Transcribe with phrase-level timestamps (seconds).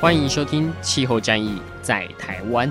[0.00, 2.68] 欢迎收听《气候战役在台湾》。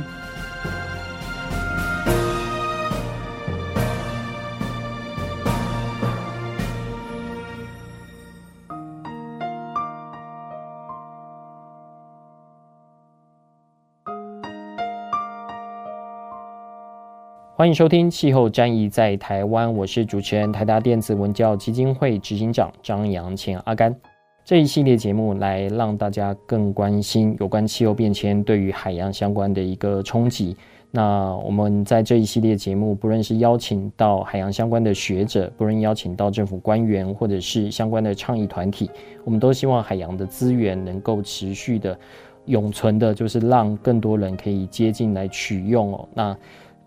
[17.55, 24.12] 欢迎收听《气候战役在台湾》，我是主持人台达电子文教基金会执行长张扬前阿甘。
[24.45, 30.55] 这一系列节目来让大家更关心有关气候变迁对于海洋相关的一个冲击。
[30.91, 38.91] 那我们在这一系列节目，不论是邀请到海洋相关的学者，不论邀请到政府官员，或者是相关的倡议团体，
[39.23, 41.97] 我们都希望海洋的资源能够持续的
[42.45, 46.07] 永存的，就是让更多人可以接近来取用哦。
[46.13, 46.37] 那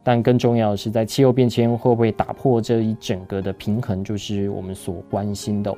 [0.05, 5.75] 但更重要的是，在气候变迁会不会打破这一整个的平衡，就是我们所关心的。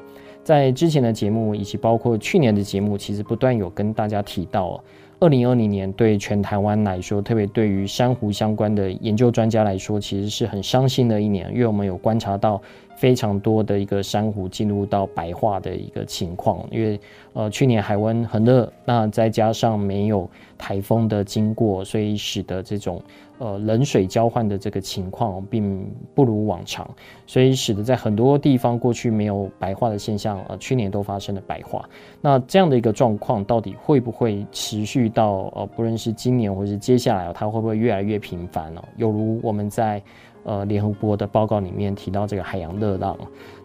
[0.48, 4.82] 在之前的节目，以及包括去年的节目，其实不断有跟大家提到，
[5.20, 12.58] 二零二零年对全台湾来说，特别对于珊瑚相关的研究专家来说，其实是很伤心的一年，因为我们有观察到
[12.96, 16.98] 非常多的一个珊瑚进入到白化的一个情况，因为
[17.34, 20.26] 呃去年海温很热，那再加上没有
[20.56, 23.02] 台风的经过，所以使得这种。
[23.39, 26.89] 呃，冷水交换的这个情况并不如往常，
[27.25, 31.89] 所以使得在很多地方过去没有白化的现象，呃，去年都发生了白化。
[32.20, 38.82] 那这样的一个状况，到底会不会持续到呃，不论是今年或是接下来，它会不会越来越频繁呢？
[38.97, 40.03] 有如我们在
[40.43, 43.16] 呃联合国的报告里面提到这个海洋热浪。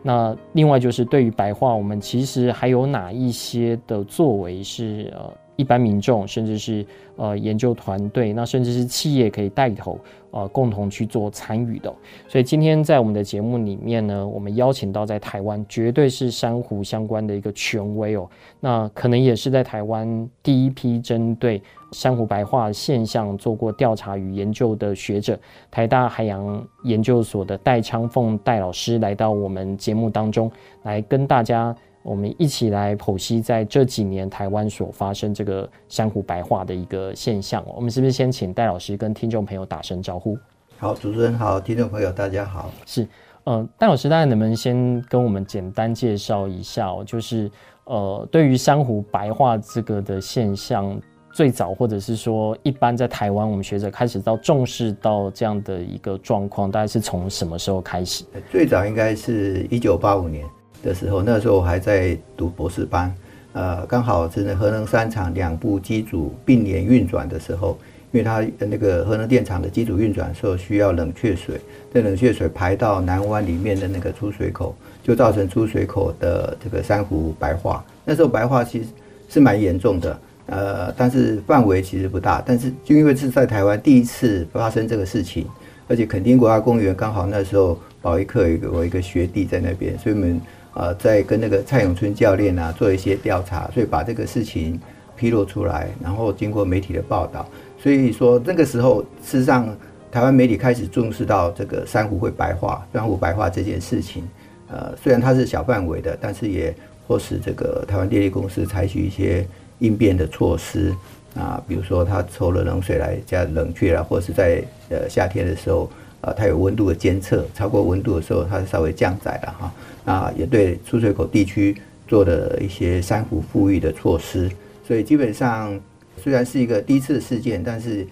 [0.04, 5.34] 那另外就是对于白化，我们其实还有哪一些的作为是呃？
[5.56, 10.00] 一般民众，甚至是呃研究团队，那甚至是企业可以带头
[10.32, 11.94] 呃共同去做参与的。
[12.28, 18.28] 所以今天在我们的节目里面呢，我们邀请到在台湾绝对是珊瑚相关的一个权威哦。
[18.60, 25.40] 那可能也是在台湾第一批针对珊瑚白化现象做过调查与研究的学者，
[25.70, 31.76] 台大海洋研究所的戴昌凤戴老师来到我们节目当中，来跟大家。
[32.04, 37.64] 我们一起来剖析在这几年台湾所发生这个珊瑚白化的一个现象。
[37.74, 40.38] 我们是不是先请戴老师跟听众朋友打声招呼？
[40.78, 42.70] 好，主持人好，听众朋友大家好。
[42.86, 43.08] 是，
[43.46, 47.04] 呃，戴老师，大家能不能先跟我们简单介绍一下哦？
[47.08, 47.50] 就是
[47.86, 51.00] 呃，对于珊瑚白化这个的现象，
[51.32, 58.26] 最早或者是说一般在台湾，我们学者开始到重视到这样的一个状况，大概是从什么时候开始？
[58.52, 60.46] 最早应该是一九八五年。
[60.84, 63.16] 的时候，那时候我还在读博士班，
[63.54, 67.80] 呃，刚好是核能三厂两部机组并联运转的时候，
[68.12, 71.60] 因为它那个核能电厂的机组运转时候需要冷却水，
[71.94, 77.84] 这冷却水排到南湾里面的那个出水口，就造成出水口的这个珊瑚白化。
[78.04, 78.90] 那时候白化其实
[79.30, 85.48] 是蛮严重的，呃，但是范围其实不大，但是就因为是在台湾第一次发生这个事情，
[85.88, 90.42] 而且垦丁国家公园刚好那时候保育课有一个我一个学弟在那边，所以我们。
[90.74, 94.80] 呃，在跟那个蔡永春教练啊做一些调查，所以把这个事情
[95.16, 97.48] 披露出来，然后经过媒体的报道，
[97.80, 99.76] 所以说那个时候，事实上
[100.12, 104.24] 台湾媒体开始重视到这个珊瑚会白化、珊瑚白化这件事情。
[104.70, 106.74] 呃，虽然它是小范围的，但是也
[107.06, 109.46] 迫使这个台湾电力公司采取一些
[109.80, 110.92] 应变的措施
[111.36, 115.88] 啊，比如说它抽了冷水来加冷却了，或者是在呃夏天的时候，
[116.24, 119.74] 呃，它有温度的监测，超过温度的时候，它稍微降载了哈。
[120.06, 124.52] 啊，也对出水口地区做了一些珊瑚复育的措施，
[124.86, 125.80] 所以基本上
[126.18, 128.06] 虽然是一个第一次的事件，但是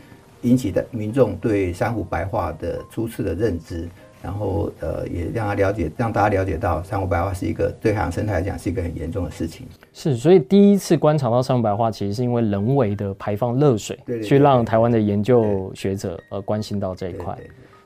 [0.44, 3.89] 引起的民众对珊瑚白化的初次的认知，
[4.24, 9.68] 然后呃也让他了解，让大家了解到珊瑚白化是一个对海洋生态来讲是一个很严重的事情。
[9.91, 17.38] 是，所以第一次观察到珊瑚白化，其实是因为人为的排放热水，去让台湾的研究学者呃关心到这一块。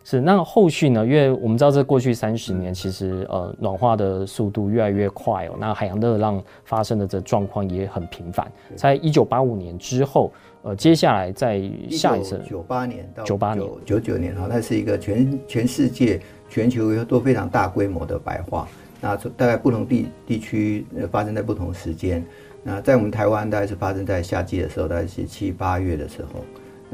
[0.08, 1.04] 是，那后续呢？
[1.04, 5.56] 因为我们知道，这过去三十年，其实呃暖化的速度越来越快哦。
[5.60, 8.50] 那海洋热浪发生的这状况也很频繁。
[8.76, 10.32] 在一九八五年之后，
[10.62, 11.60] 呃，接下来在
[11.90, 18.68] 下一次九八年到九八年九九年哈，那是一个全全世界全球都非常大规模的白化。
[19.02, 22.24] 那大概不同地地区发生在不同时间。
[22.62, 26.46] 那在我们台湾大概是发生在夏季的时候，大概是七八月的时候。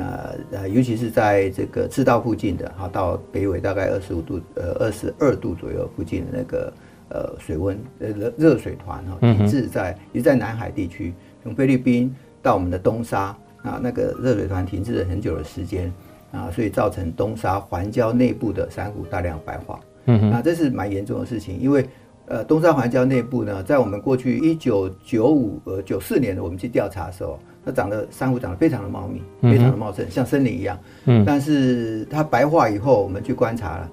[0.01, 6.73] 那呃，尤其是在这个赤道附近的哈，到北纬大概二十五度呃二十二度左右附近的那个
[7.09, 11.13] 呃水温呃热热水团哈，停滞在也在南海地区，
[11.43, 12.11] 从菲律宾
[12.41, 15.93] 到我们的东沙啊，那个热水团停滞了很久的时间
[16.31, 19.79] 啊，所以造成东沙环礁内部的珊瑚大量白化。
[20.05, 21.87] 嗯哼，那这是蛮严重的事情，因为
[22.25, 27.37] 呃东沙环礁内部呢，在我们过去一九九五呃九四年的我们去调查的时候。
[27.63, 30.79] 它长得珊瑚长得非常的茂密，非常的茂盛，像森林一样。
[31.05, 33.91] 嗯，但是它白化以后，我们去观察了，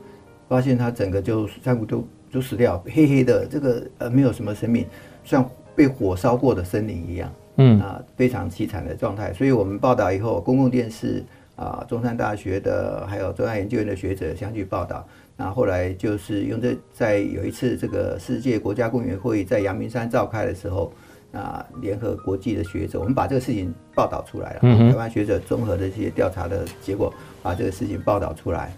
[0.49, 4.87] 发现它整个就珊瑚都都死掉，黑黑的，这个呃没有什么生命，
[5.23, 7.31] 像被火烧过的森林一样。
[7.56, 9.32] 嗯啊，非常凄惨的状态。
[9.35, 11.23] 所以我们报道以后，公共电视
[11.56, 15.06] 啊，中山大学的还有中央研究院的学者相继报道。
[15.37, 20.91] 那后来就是用这在有一次这个世界国家公园会议在阳明山召开的时候。
[21.33, 24.61] 啊，联合国际的学者，我们把这个事情报道出来了。
[24.61, 28.73] 台湾学者综合的这些调查的结果，把这个事情报道出来。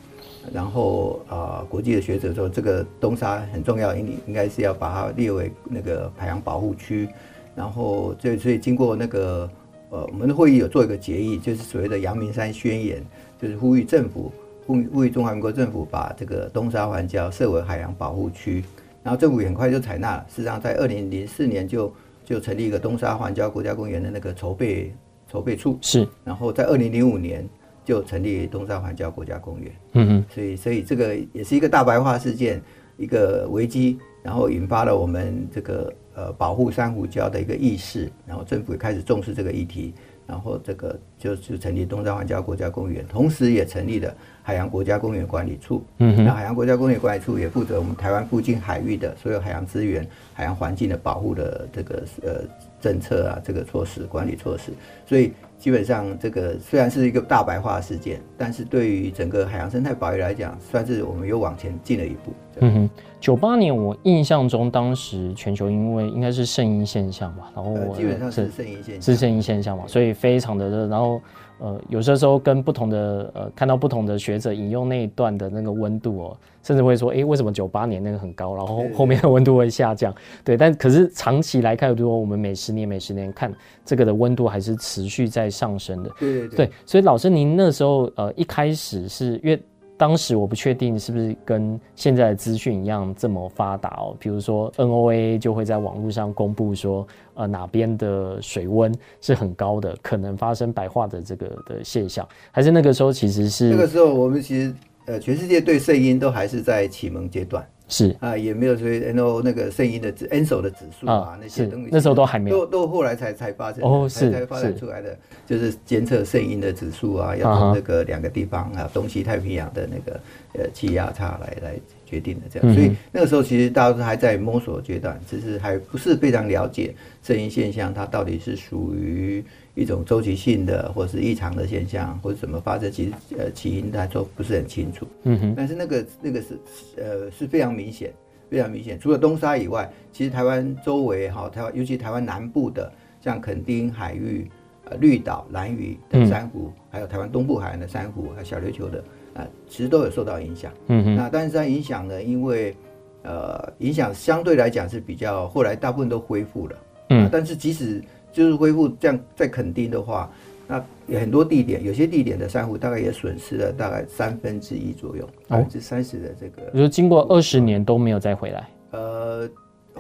[0.53, 7.09] 然后啊，国际的学者说，这个东沙很重要，应应该是要把它列为那个海洋保护区。
[7.55, 9.49] 然后，这所以经过那个
[9.91, 13.01] 呃，我们的会议有做一个决议，就是所谓的阳明山宣言，
[13.41, 14.33] 就是呼吁政府
[14.67, 18.65] 呼呼吁中华民国政府把这个东沙环礁设为海洋保护区。
[19.05, 21.93] 然后政府很快就采纳了，事实上在二零零四年就。
[22.31, 24.95] 就成立一个东沙环礁国家公园的那个筹备
[25.29, 26.07] 筹备处，是。
[26.23, 27.45] 然后在二零零五年
[27.85, 29.73] 就成立东沙环礁国家公园。
[29.95, 30.25] 嗯嗯。
[30.33, 32.63] 所以，所以这个也是一个大白化事件，
[32.97, 39.93] 一个危机，然后引发了我们这个呃保护珊瑚礁的一个意识，然后政府也开始重视这个议题。
[40.25, 45.85] 然后这个就是成立东沙环礁国家公园，同时也成立了海洋国家公园管理处。
[45.99, 52.41] 嗯，那海洋国家公园管理处也负责我们台湾附近海域的所有海洋资源、海洋环境的保护的这个呃
[52.81, 54.73] 政策啊，这个措施、管理措施。
[55.07, 62.33] 所以基本上这个虽然是一个大白话事件，但是对于整个海洋生态保育来讲，算是我们又往前进了一步。
[62.61, 62.91] 嗯哼。
[63.21, 70.87] 九八年，我印象中当时全球因为应该是圣婴现象吧，然后我基本上是圣婴现象，是圣婴现象嘛，所以非常的热。
[70.87, 71.21] 然后
[71.61, 80.15] 呃，有些时候跟不同的呃，看到不同的学者引用那一段的那个温度哦，甚至会说，哎，为什么九八年那个很高，然后后面的温度会下降？
[80.43, 83.53] 对，但可是长期来看，如果我们每十年每十年看
[83.85, 86.11] 这个的温度还是持续在上升的。
[86.19, 86.67] 对对对。
[86.67, 89.63] 对，所以老师您那时候呃一开始是因为。
[90.01, 104.75] 当时我不确定是不是跟现在的资讯一样这么发达哦，比如说 NOAA 就会在网络上公布说，呃哪边的水温是很高的，可能发生白化的这个的现象，还是那个时候其实是那个时候我们其实
[105.05, 107.63] 呃全世界对声音都还是在启蒙阶段。
[107.91, 108.17] 是。
[108.21, 115.15] 啊，也没有说 N O 那个声音的指 ENSO 的指数啊，啊那些东西那时候都还没有，都都后来才才发生哦，是才发展出来的，
[115.47, 120.21] 就是监测声音的指数啊，要从那个两个地方啊，东西太平洋的那个
[120.55, 121.75] 呃气压差来来
[122.11, 129.45] 决定的这样，所以那个时候其实大家都还在摸索阶段，只是还不是非常了解这一现象，它到底是属于。
[129.77, 135.07] 一种周期性的，或是异常的现象，或者怎么发生，其实呃起因来说不是很清楚。
[135.23, 135.55] 嗯哼。
[135.57, 136.59] 但是那个那个是
[136.97, 138.13] 呃是非常明显，
[138.51, 138.99] 非常明显。
[138.99, 142.93] 除了东沙以外，其实台湾周围哈，台湾尤其台湾南部的，
[143.23, 144.51] 像垦丁海域、
[144.85, 149.03] 呃绿岛、兰屿的珊瑚，嗯、还有台湾东部海岸的珊瑚，还有小琉球的
[149.35, 150.73] 啊、呃，其实都有受到影响。
[150.89, 151.17] 嗯哼。
[151.17, 152.75] 那但是它影响呢，因为
[153.23, 156.77] 呃影响相对来讲是比较，后来大部分都恢复了。
[157.11, 157.29] 嗯、呃。
[157.31, 160.31] 但是即使就是恢复这样再肯定的话，
[160.67, 160.85] 那
[161.19, 166.71] 很多地点，有些地点的珊瑚大概也损失了大概三分之一左右，百分之三十的这个。
[166.71, 168.69] 比如经过二十年都没有再回来。
[168.93, 169.49] 呃，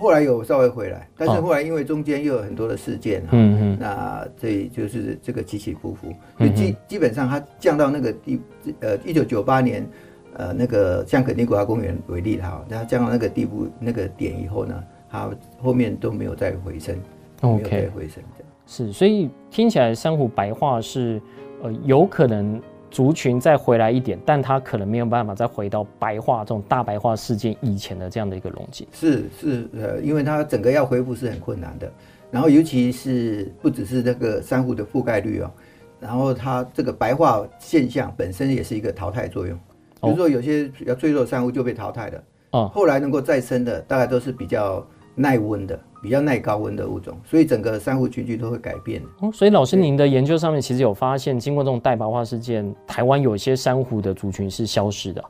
[0.00, 8.40] 后来有稍微回来，但是后来因为中间又有很多的事件，嗯嗯，那这就是这个起起伏伏，就基基本上它降到那个地，
[8.80, 9.86] 呃，一九九八年，
[10.32, 15.30] 呃，那个像肯尼国家公园为例哈，它降到那个地步那个点以后呢，它
[15.62, 16.96] 后面都没有再回升。
[17.42, 17.90] OK，
[18.66, 21.20] 是，所以听起来珊瑚白化是，
[21.62, 22.58] 呃，有可能
[22.90, 28.88] 族群再回来一点，但它可能没有办法再回到白化这种大白化事件以前的这样的一个容积。
[28.92, 31.90] 是是，呃，因为它整个要恢复是很困难的，
[32.30, 35.50] 然后尤其是不只是那个珊瑚的覆盖率哦，
[36.00, 39.56] 然后它这个白化现象本身也是一个淘汰作用，
[40.00, 45.78] 比如说有些比较脆弱的珊瑚就被淘汰了，哦，后来能够再生的大概都是比较耐温的。
[46.02, 49.02] 比较耐高温的物种，所以整个珊瑚群聚都会改变。
[49.18, 55.24] 哦，所以老师您的研究上面其实有发现，经过这种带白化事件，台湾有些珊瑚的族群是消失的。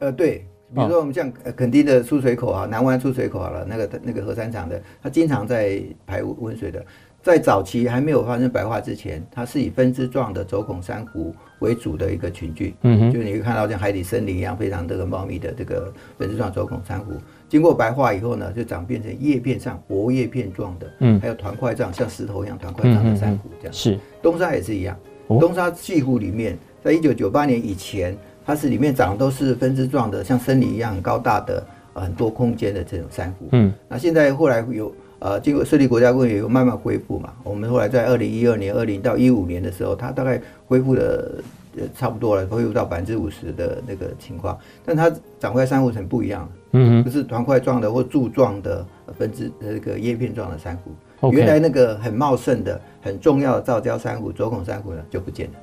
[0.00, 6.84] 呃，对，比如说我们像垦丁的出水口啊，南湾出水口好了，那个那个核三厂的，它经常在排温水的，
[7.22, 17.12] 在早期还没有发生白化之前，它是以分支状的轴孔珊瑚为主的一个群聚，嗯哼，就你会看到像海底森林一样非常这个茂密的这个分支状轴孔珊瑚。
[17.48, 23.72] 经过白化以后呢，就长变成叶片上薄叶片状的，嗯，还有团块状，像石头一样团块状的珊瑚这样。
[23.72, 24.96] 是东沙也是一样，
[25.28, 33.48] 东沙潟湖里面，在一九九八年以前，它是里面长的都是分支状的，像森林一样很高大的，很多空间的这种珊瑚。
[33.52, 34.94] 嗯，那现在后来有。
[35.18, 37.32] 呃，经过设立国家公园以后，慢慢恢复嘛。
[37.42, 41.42] 我们后来在二零一二年、二零到一五年的时候，它大概恢复的
[41.78, 44.58] 呃差不多了，恢复到百分之五十的那个情况。
[44.84, 45.10] 但它
[45.40, 51.30] 长块珊瑚层不一样，嗯，就是团块状的或柱状的分支那个叶片状的珊瑚。
[51.30, 55.54] 原来那个很茂盛的、很重要的造礁珊瑚、轴孔珊瑚呢就不见了。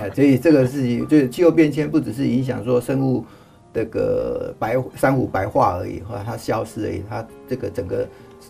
[0.00, 3.24] 哎，所以这个事情就是气候变迁，不只是影响说生物
[3.72, 8.06] 这个白珊瑚白化而已，或者它消失而已，它这个整个。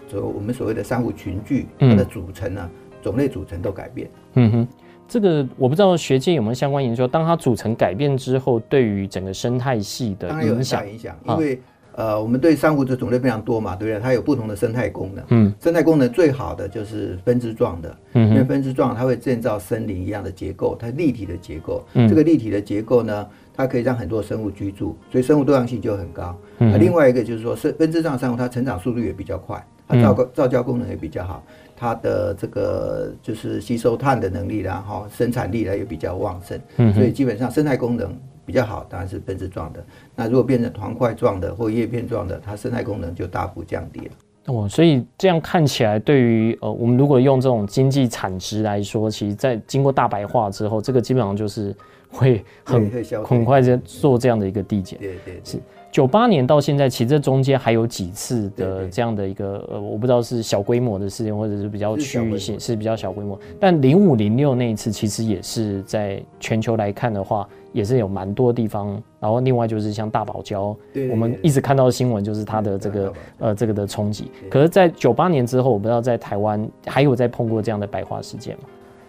[0.08, 4.10] 所我们所谓的珊瑚群聚，它的组成呢、啊，嗯、种类组成都改变。
[4.34, 4.68] 嗯哼，
[5.06, 7.06] 这个我不知道学界有没有相关研究。
[7.06, 11.16] 当它组成改变之后，对于整个生态系的影响，当然有很大影响。
[11.28, 11.58] 因为、啊、
[11.94, 14.02] 呃，我们对珊瑚的种类非常多嘛，对不对？
[14.02, 15.24] 它有不同的生态功能。
[15.28, 21.84] 嗯，生态功能最好的就是分支状的，嗯、因为分支状它会建造森林一样的结构，它立体的结构。
[21.94, 26.36] 嗯，这个立体的结构呢，它可以让很多生物居住，所以生物多样性就很高。
[26.58, 29.64] 嗯哼，另外一个就是说，是分支状珊瑚它成长速度也比较快。
[29.88, 31.44] 它造造礁功能也比较好，
[31.76, 39.84] 它的这个就是吸收碳的能力，然后生产力呢也比较旺盛，嗯所以基本上生态功能比较好，当然是分支状的。
[40.14, 44.12] 那如果变成团块状的或叶片状的，它生态功能就大幅降低了。
[44.46, 51.72] 哦，所以这样看起来，对于呃，我们如果用这种经济产值来说，其实在经过大白化之后，这个基本上就是
[52.10, 52.90] 会很
[53.24, 54.98] 很快就做这样的一个递减。
[54.98, 55.58] 对对，对，是。
[55.92, 63.38] 九八年到现在，其实这中间还有几次的这样的一个呃，我不知道是小规模的事件，或者是比较区域性，是比较小规模。
[63.60, 69.02] 但零五零六那一次，其实也是在全球来看的话，也是有蛮多地方。
[69.18, 70.76] 然后另外就是像大堡礁，
[71.10, 74.30] 我们一直看到的新闻就是它的这个呃这个的冲击。
[74.50, 78.64] 可是，在九八年之后，我不知道在台湾还有在碰过这样的白化事件吗？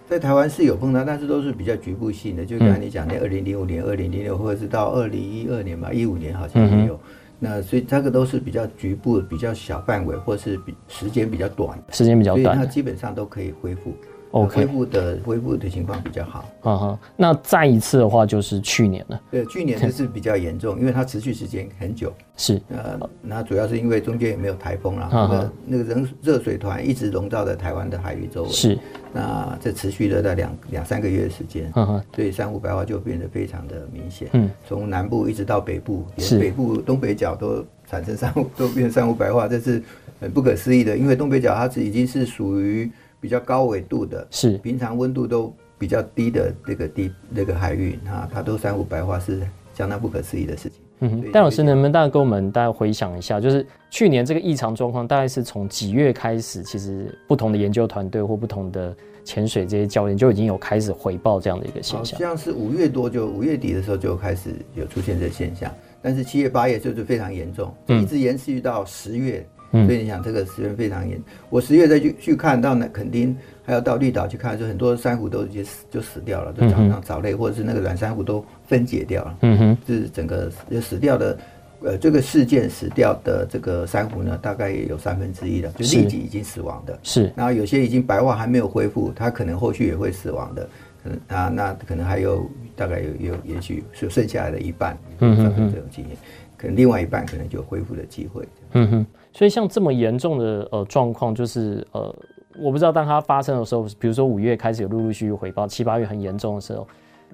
[0.06, 2.46] 在台湾是有碰到，但是都是比较局部性的。
[2.46, 6.94] 就刚才你讲的，二零零五年、二零零六，或者是到二零一二年吧，一五年好像也有。
[6.94, 7.00] 嗯、
[7.40, 13.94] 那所以这个都是比较局部、比较小范围，或是比时间比较短，时间比较短，所以它基本上都可以恢复。
[14.42, 16.50] 恢复的恢复的情况比较好。
[16.64, 19.22] 嗯哼，那再一次的话就是去年了。
[19.30, 22.12] 对，去年就是比较严重， 因为它持续时间很久。
[22.36, 22.60] 是。
[22.70, 28.50] 呃，那主要是因为中间也没有台风啦，那个那个热热水团一直笼罩在台湾的海域周围。
[28.50, 28.80] 是。
[29.14, 31.72] 那这持续了在两两三个月的时间。
[31.76, 32.04] 嗯哼。
[32.16, 34.30] 所以珊瑚白化就变得非常的明显。
[34.34, 34.50] 嗯。
[34.68, 39.84] 从南部一直到北部，连北部东北角都产生珊瑚，都变成珊瑚白化，这是
[40.20, 40.98] 很不可思议的。
[40.98, 42.90] 因为东北角它是已经是属于。
[43.24, 49.42] 比较高纬度的，是平常温度都比较低的这个地那个海域啊，它都珊瑚白化是
[49.74, 50.82] 相当不可思议的事情。
[51.00, 56.62] 嗯哼，戴老师能不能大概跟我们大概回想一下，就是去年这个异常状况大概是从几月开始？
[56.64, 62.20] 其实不同的研究团队或不同的潜水这些教练就已经有开始回报这样的一个现象。
[62.20, 69.46] 好像是五月多就五月底的时候就开始有出现这个现象，但是七月八月就是非常严重，一直延续到十月。
[69.74, 71.20] 所以你想，这个时间非常严。
[71.50, 79.38] 我十月再去去看到那垦丁，还要到绿岛去看，就很多珊瑚都已经死就死掉了，就长上藻类或者是那个软珊瑚都分解掉了。
[79.42, 81.38] 嗯哼，就是整个就死掉的，
[81.82, 87.00] 呃，这个事件死掉的这个珊瑚呢，大概也有三分之一了，就立即已经死亡的。
[87.02, 87.34] 是。
[87.36, 90.70] 然后有些已经白化还没有恢复，它可能后续也会死亡的。
[91.06, 96.16] 嗯啊，那可能还有大概有有也许就剩下来的一半，嗯哼这种经验，
[96.58, 98.48] 可能另外一半可能就有恢复的机会。
[98.74, 99.06] 嗯哼。
[99.34, 102.16] 所以像这么严重的呃状况，就是呃，
[102.60, 106.88] 我不知道当它发生的时候，比如说五月开始有陆陆续续回报，七八月很严重的时候，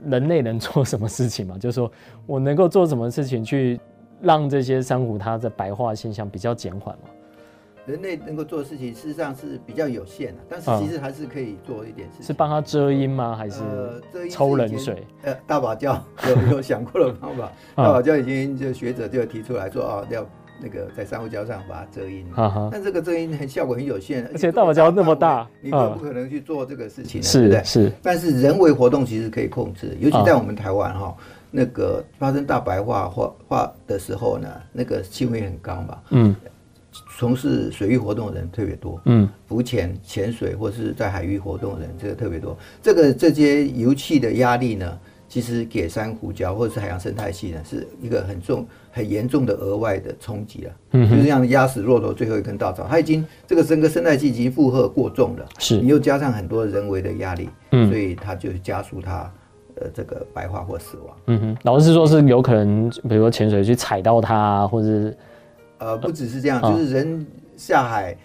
[0.05, 1.57] 人类能做什么事情吗？
[1.59, 1.91] 就是说
[2.25, 3.77] 我能够做什么事情去
[4.21, 7.09] 让这些珊瑚它的白化现象比较减缓吗？
[7.85, 12.25] 人类能够做的事情事实上是比较有限的，但是其实还是可以做一点事情。
[12.27, 13.35] 是帮它遮阴吗？
[13.35, 13.61] 还是
[14.29, 15.05] 抽冷水？
[15.23, 20.25] 呃，大堡礁有有想过的方法， 大堡礁已经就学者就提出来说啊要。
[20.61, 22.25] 那个在珊瑚礁上把它遮阴，
[22.71, 27.91] 但这个遮阴很效果很有限，而且大堡礁那么大，你可不可能去做这个事情，是的，是。
[28.03, 31.15] 但是人为活动其实可以控制，尤其在我们台湾哈，
[31.49, 36.35] 那个发生大白化化化的时候呢，那个气温很高嘛，嗯，
[37.17, 44.99] 从事水域活动的人特别多，嗯，浮潜、潜水或是在海域活动的人这个特别多，这个这些油气的压力呢。
[45.31, 48.65] 其实给珊瑚礁或者是海洋生态系呢，是一个很重、
[48.99, 50.71] 很严重的额外的冲击了。
[50.91, 55.45] 嗯，就是这样压死骆驼最后一根稻草，它已经这个整个生态系已经负荷过重了。
[55.57, 59.31] 是，你又加上很多人为的压力，嗯，所以它就加速它
[59.75, 61.15] 呃这个白化或死亡。
[61.27, 65.17] 嗯哼，老师说是有可能，比如说潜水去踩到它，或者是
[65.77, 67.25] 呃不只是这样，就是人
[67.55, 68.17] 下海。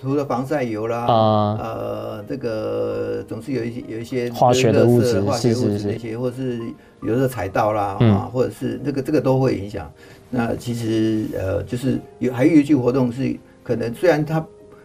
[0.00, 6.60] 涂了防晒油啦，呃，呃，这个总是有一些有一些化学的物质、化学物质那些，或者是
[7.02, 9.90] 有的踩到啦，啊、嗯，或者是这个这个都会影响。
[10.30, 14.44] 那其实呃，就是有还有一句活动是可能虽然它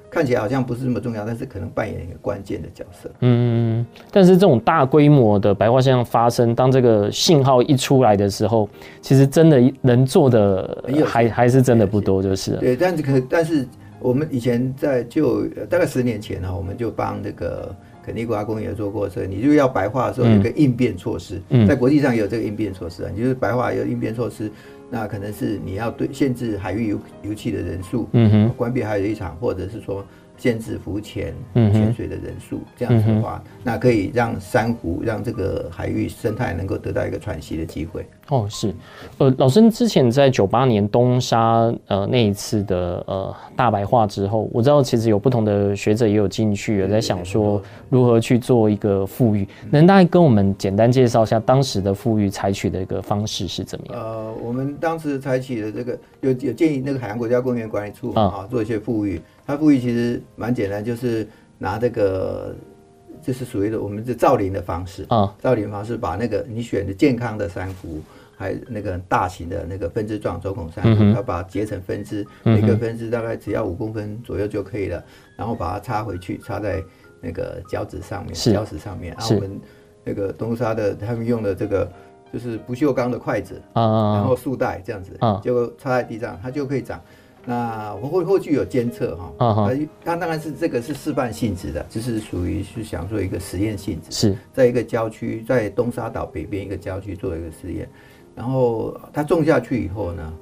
[0.10, 3.10] 看起来好像不是那么重要，但是可能扮演一个关键的角色。
[3.22, 8.70] 嗯，但是这种大规模的白化现象发生，当这个信号一出来的时候，
[9.02, 13.68] 其实真的能做的还还是真的不多，就是对，但是可但是。
[14.04, 17.74] 我们以前在就大概十年前呢，我们就帮那个
[18.06, 24.52] 肯尼国家公园做过，所以你就要白化的时候有个应变措施，在国际上也有这个应变措施啊，你就是白化有应变措施，
[24.90, 30.06] 那可能是你要对限制海域游游憩的人数，嗯哼，关闭海水场，或者是说。
[30.36, 38.06] 限制浮潜、潜水的人数，这样子的话，那可以让珊瑚、让这个海域生态能够得到一个喘息的机会。
[38.30, 38.74] 哦，是，
[39.18, 49.46] 呃，老师之前在九八年东沙呃那一次的呃大白话之后，我知道其实有不同的学者也有进去，有在想说如何去做一个富裕。
[49.70, 54.02] 能大概跟我们简单介绍一下当时的富裕采取的一个方式是怎么样？
[54.02, 59.22] 呃，我们当时采取的这个有有建议那个海洋国家公园管理处啊做一些富裕。
[59.46, 61.28] 它富裕其实蛮简单，就是
[61.58, 62.56] 拿这个，
[63.24, 68.02] 就是属于的我们的造林的方式啊，造林方式把那个你选的健康的珊瑚，
[68.36, 75.02] 还那个大型的那个分支状轴孔珊瑚，它把它结成分支，每个分支大概只要五公分左右就可以了，
[75.38, 76.84] 然后把它插回去，插在
[77.22, 79.60] 那个胶纸上面，胶石上面，然后我们
[80.04, 81.90] 那个东沙的他们用的这个
[82.32, 87.02] 就是不锈钢的筷子啊，然后束带这样子，就插在地上，它就可以长。
[87.46, 94.38] 那我后后续有监测哈，它它当然是这个是示范性质的，就是属于是想做一个实验性质，是。
[94.54, 97.88] 在一个郊区，在东沙岛北边一个郊区做一个实验，
[98.36, 100.34] 然后它种下去以后呢，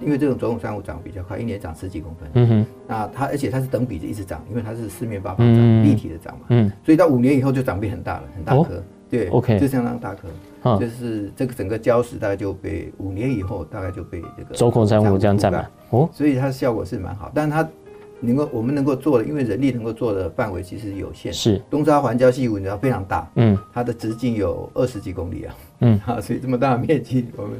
[0.00, 8.82] 因为这种轴孔珊瑚长比较快，一年长十几公分，嗯哼，那它而且它是等比的一直长，因为它是四面八方长，立体的长嘛，嗯，所以到五年以后就长变很大了，很大颗。
[9.10, 10.28] 对，OK，就相当大颗，
[10.70, 17.68] 啊，就是这个整个礁石大概就被五年以后大概就被这个周孔珊瑚这样占满，哦，所以它的效果是蛮好，但是它
[18.20, 21.62] 能够我们能够做的，因为人力能够做的范围其实有限，是。
[21.70, 27.52] 东沙环礁系湖你知道非常大，嗯，它的直径有二十几公里啊，嗯， 啊，所以这么大的面积我们。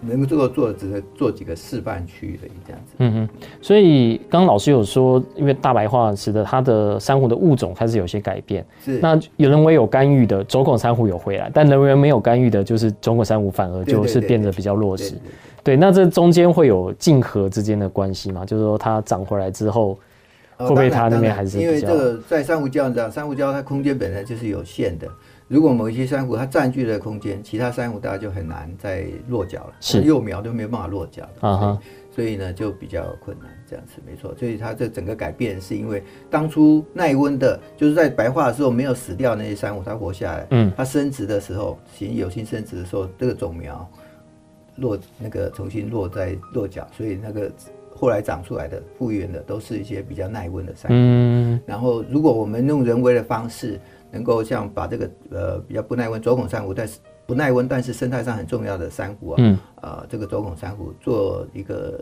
[0.00, 2.94] 能够做做只能做几个示范区而已，这样子。
[2.98, 3.28] 嗯哼，
[3.60, 8.64] 所以刚刚老师有说，因为大白化使得它的珊瑚的物种开始有些改变。
[8.84, 8.98] 是。
[9.00, 15.14] 那有人为有干预的轴孔珊瑚有回来，但人为没有干预的，就是轴孔珊瑚反而就是变得比较弱势。
[15.64, 18.44] 对，那这中间会有竞合之间的关系吗？
[18.44, 19.98] 就是说它长回来之后，
[20.56, 21.58] 会不会它那边还是？
[21.58, 25.06] 因为这个在珊瑚礁上，珊瑚礁它空间本来就是有限的。
[25.52, 31.78] 如果某一些珊瑚它占据了空间，其他珊瑚大家就很难再落脚了，是幼苗都没有办法落脚啊哈，
[32.10, 34.34] 所以呢就比较困难，这样子没错。
[34.38, 43.86] 所以它这整个改变是因为当初耐温的，就是在白化的时候没有死掉那些珊瑚，它活下来，嗯，它生殖的时候，行有性生殖的时候，这个种苗
[44.76, 47.52] 落那个重新落在落脚，所以那个
[47.94, 50.94] 后来长出来的复原的都是一些比较耐温的珊瑚。
[50.96, 53.78] 嗯，然后如果我们用人为的方式。
[54.12, 61.98] 能够像把这个呃比较不耐温轴孔珊瑚，但是不耐温但是生态上很重要的珊瑚啊，嗯，呃这个轴孔珊瑚做一个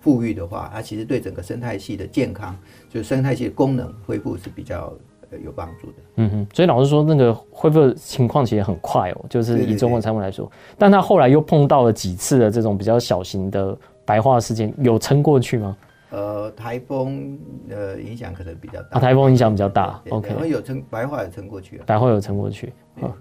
[0.00, 2.54] 富裕的话，它其实对整个生态系的健康，
[2.90, 4.92] 就是生态系的功能恢复是比较
[5.44, 5.94] 有帮助的。
[6.16, 15.76] 嗯哼，所以老师说那个恢复的情况其实很快哦，就是以轴孔珊瑚来说，但他后来又碰到了几次的这种比较小型的白化事件，有撑过去吗？
[16.14, 17.36] 呃，台风
[17.68, 18.98] 呃影响可能比较大。
[18.98, 20.00] 啊，台风影响比较大。
[20.10, 21.84] OK，然后有撑白话有撑过去了。
[21.86, 22.72] 白话有撑过去。
[23.02, 23.12] 嗯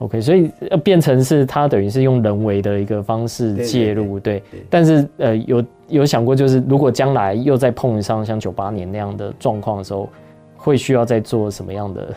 [0.00, 4.42] ，OK，所以要变成是它等于是用人为的一个方式介入，对。
[4.68, 10.10] 但是呃，有有想过，就是如果将来又再碰上像九八年那样的状况的时候，
[10.54, 12.14] 会需要再做什么样的？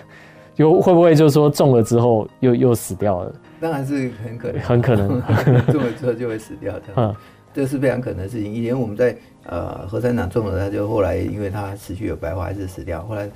[0.58, 3.34] 有会不会就是说中了之后又 又死掉了？
[3.62, 5.22] 当然是很可能，很可能
[5.72, 6.84] 中了之后就会死掉的。
[6.98, 7.16] 嗯。
[7.54, 8.54] 这是非常可能的事情。
[8.54, 13.04] 以前我们在呃禾山场种了，它就后来因为它持续有白化，还是死掉。
[13.06, 13.30] 后来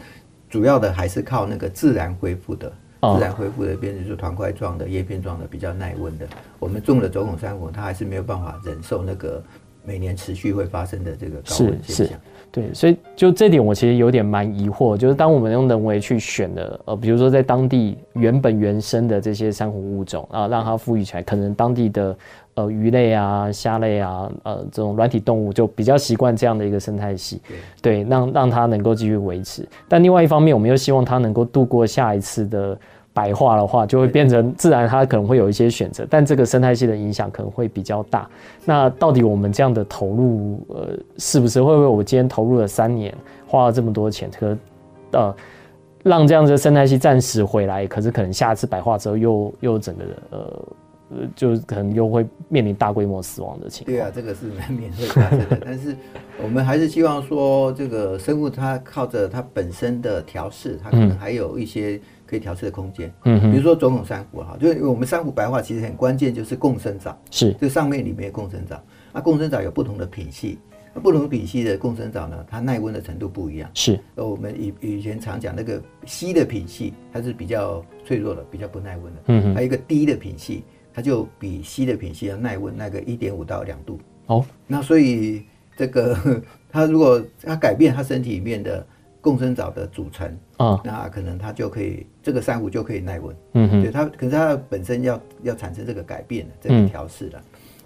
[0.49, 2.71] 主要的还是靠那个自然恢复的，
[3.01, 6.27] 自然恢复的，变成是团块状的、叶片状的，比较耐温的。
[6.59, 9.43] 我们种了走孔珊瑚，它还是没有办法忍受那个
[9.83, 12.19] 每年持续会发生的这个高温现象。
[12.51, 22.17] 对，所以就这点我其实有点蛮疑惑，就是当我们用人为去选的，呃，比如说在当地原本原生的这些珊瑚物种啊，让它富裕起来，可能当地的
[22.55, 27.41] 呃鱼类啊、虾类啊、呃这种软体动物就比较习惯这样的一个生态系，
[27.81, 29.65] 对，让让它能够继续维持。
[29.87, 32.77] 但另外一方面，我们又希望它能够度过下一次的。
[33.21, 38.27] 白化的话，就会变成自然，它可能会有一些选择，但这个生态系的影响可能会比较大。
[38.65, 40.87] 那到底我们这样的投入，呃，
[41.19, 44.57] 是不是会不会我今天投入了三年，花了这么多钱，可
[45.11, 45.35] 呃，
[46.01, 50.63] 让这样子的生态系暂时回来，可是可能下次白化之后又又整个呃，
[51.35, 53.95] 就可能又会面临大规模死亡的情况。
[53.95, 55.59] 对啊，这个是难免会发生的。
[55.63, 55.95] 但是
[56.41, 62.01] 我们还是希望说，这个生物它靠着它本身的调试，它可能还有一些。
[62.31, 67.53] 可以调试的空间，嗯，比如说种种珊瑚哈，就是我们珊瑚白化其实很关键，就是共生藻，是。
[67.59, 70.57] 这上面里面共生藻，那共生藻有不同的品系，
[70.93, 80.63] 那不同品系的共生藻呢，它耐温的程度不一样，是，呃，我们以以前常讲那个硒的品系，它是比较脆弱的，比较不耐温的，嗯，还有一个低的品系，
[80.93, 85.43] 它就比硒的品系要耐温，那个一点五到两度，哦，那所以
[85.75, 86.41] 这个
[86.71, 88.87] 它如果它改变它身体里面的。
[89.21, 93.35] 共生藻的组成啊，那可能它就可以，这个珊瑚就可以耐温。
[93.53, 97.41] 嗯哼，对它，可是它本身要要产生这个改变的这个调适的，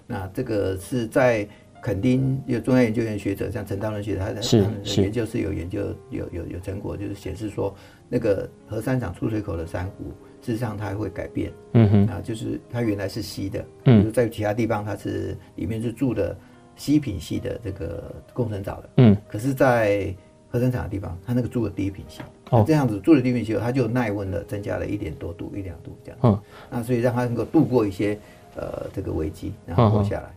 [0.06, 1.46] 那这个是在
[1.82, 7.72] 垦丁有中央研究院学者，像陈道伦学者，他的他的研究是有研究有有有成果，就是显示说
[8.08, 10.04] 那个核三厂出水口的珊瑚，
[10.40, 11.52] 事实上它会改变。
[11.74, 16.36] 嗯哼，啊，就是它原来是稀的，嗯，就是在其他地方它是里面是住的
[16.76, 20.14] 稀品系的这个共生藻的，嗯，可是，在
[20.56, 26.18] 核生产的地方，它那个住的低品系，哦，这样子住的低品系，它就耐温了，增加了一点多度，一两度这样。
[26.22, 26.38] 嗯，
[26.70, 28.18] 那所以让它能够度过一些
[28.56, 30.22] 呃这个危机，然后活下来。
[30.22, 30.32] 嗯。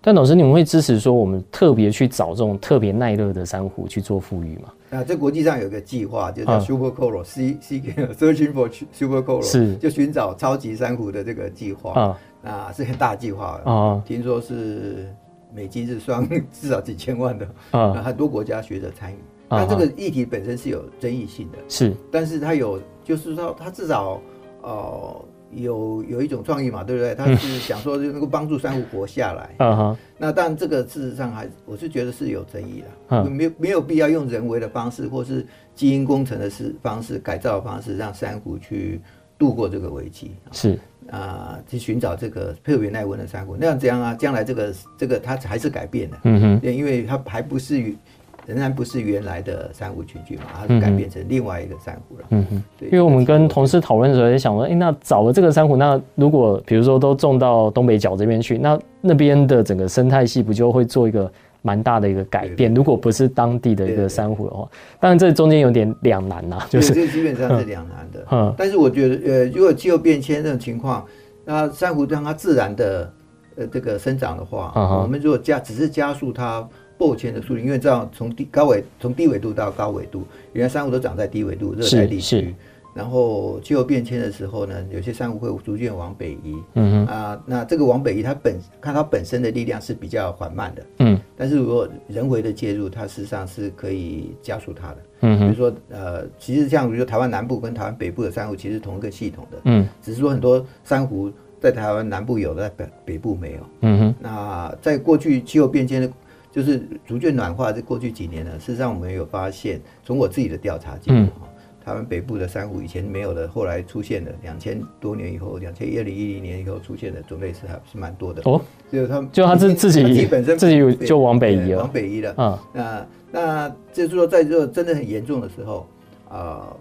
[0.00, 4.72] 但老师，你们会支持说我们特别去找这种特别耐热的珊瑚去做富裕吗？
[4.90, 11.98] 啊，这国际上有个计划，就叫 Super Coral，C C Searching for Super Coral，是就寻找超级珊瑚的这个计划。
[11.98, 13.58] 啊，那是很大计划。
[13.64, 15.10] 啊，听说是
[15.54, 17.48] 美金是算 至少几千万的。
[17.70, 19.16] 啊，很多国家学者参与。
[19.58, 24.20] 那这个议题本身是有争议性的，是，但是它有，就是说，它至少，
[24.62, 27.14] 呃，有有一种创意嘛，对不对？
[27.14, 29.54] 他是想说，就能够帮助珊瑚活下来。
[29.60, 29.96] 嗯哼。
[30.18, 39.00] 那但这个事实上还，我是觉得是有争议的，没有没有必要用人为的方式，或是基因工程的式方式改造的方式，让珊瑚去
[39.38, 40.32] 度过这个危机。
[40.50, 40.78] 是
[41.10, 43.56] 啊，去寻找这个特别耐温的珊瑚。
[43.56, 46.16] 那样这样啊，将来这个这个它还是改变的。
[46.24, 46.60] 嗯哼。
[46.62, 47.96] 因为它还不是与。
[48.46, 52.24] 仍然不是原来的珊瑚群聚嘛，它是改变成另外一个珊瑚了。
[52.30, 61.30] 嗯哼，对，因为我们跟同事讨论的时候也想说，哎、欸，那找了这个珊瑚，那如果比如说都种到东北角这边去，那那边的整个生态系不就会做一个
[61.62, 62.74] 蛮大的一个改变？
[62.74, 64.68] 如果不是当地的一个珊瑚的话，
[65.00, 68.26] 当然这中间有点两难呐，就是这基本上是两难的。
[68.30, 71.04] 嗯，但是我觉得，呃，如果气候变迁这种情况，
[71.44, 73.10] 那珊瑚让它自然的
[73.56, 76.68] 呃这个生长的话，嗯、我们如果加只是加速它。
[76.96, 82.54] 破迁的速率，因为这样从低高纬从低纬度到高纬度，原来珊瑚都长在低纬度热带地区，
[82.94, 86.54] 然后气候变迁的时候呢，有些珊瑚会逐渐往北移。
[86.74, 90.86] 嗯啊，那这个往北移，它本看它本身的力量是比较缓慢的。
[91.00, 94.96] 嗯，但是如果人为的介入，它事实上是可以加速它的。
[95.22, 99.58] 嗯，比如说呃，其实像比如说台湾南部跟台湾北部的珊瑚其实同一个系统的。
[99.64, 101.28] 嗯，只是说很多珊瑚
[101.60, 103.58] 在台湾南部有的，在北北部没有。
[103.80, 106.08] 嗯哼，那在过去气候变迁的。
[106.54, 111.48] 就是逐渐暖化，这过去几年呢，事实上我们有发现，从我自己的调查结果哈，
[111.84, 118.60] 台湾北部的珊瑚以前没有的，后来出现的，两千多年以后，两千一零一零年以后出现的种类是还是蛮多的哦。
[118.92, 122.62] 就他们就他自自己自己本身自己就往北移了，往北移了啊。
[122.72, 125.88] 那那就是说，在这真的很严重的时候
[126.28, 126.72] 啊，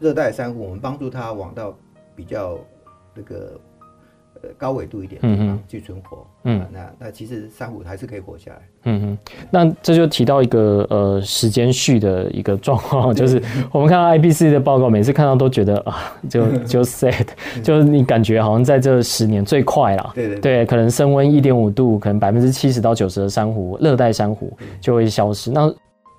[0.00, 1.76] 热带珊瑚我们帮助它往到
[2.16, 2.58] 比较
[3.14, 3.60] 那个。
[4.42, 9.18] 呃，高纬度一点，嗯哼，去存活，嗯，那那其实珊瑚还是可以活下来，嗯哼。
[9.50, 17.26] 那这就提到一个呃时间序的一个状况，就是我们看到 IPCC 的报告，每次看到都觉得啊，就 就 sad，
[17.62, 25.50] 就是你感觉好像在这十年最快了，对对对，可能升温一点五度，可能百分之七十到九十的珊瑚，热带珊瑚就会消失。
[25.50, 25.72] 那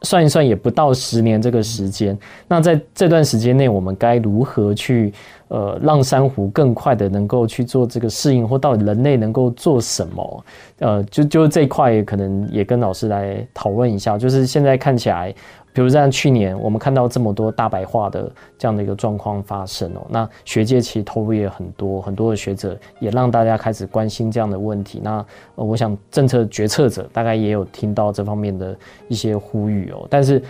[0.04, 5.14] 算一算也不到十年这个时间，那在这段时间内，我们该如何去
[5.50, 10.46] 呃让珊瑚更快的能够去做这个适应，或到底人类能够做什么？
[10.80, 14.18] 呃，就就这一块可能也跟老师来讨论一下。
[14.18, 15.36] 就是现在看起来，
[15.80, 25.00] 比如在去年，我们看到这么多大白化的这样的一个状况发生哦，那学界其实投入也很多，很多的学者也让大家开始关心这样的问题。
[25.02, 30.44] 那，我想政策决策者大概也有听到这方面的一些呼吁哦，但是。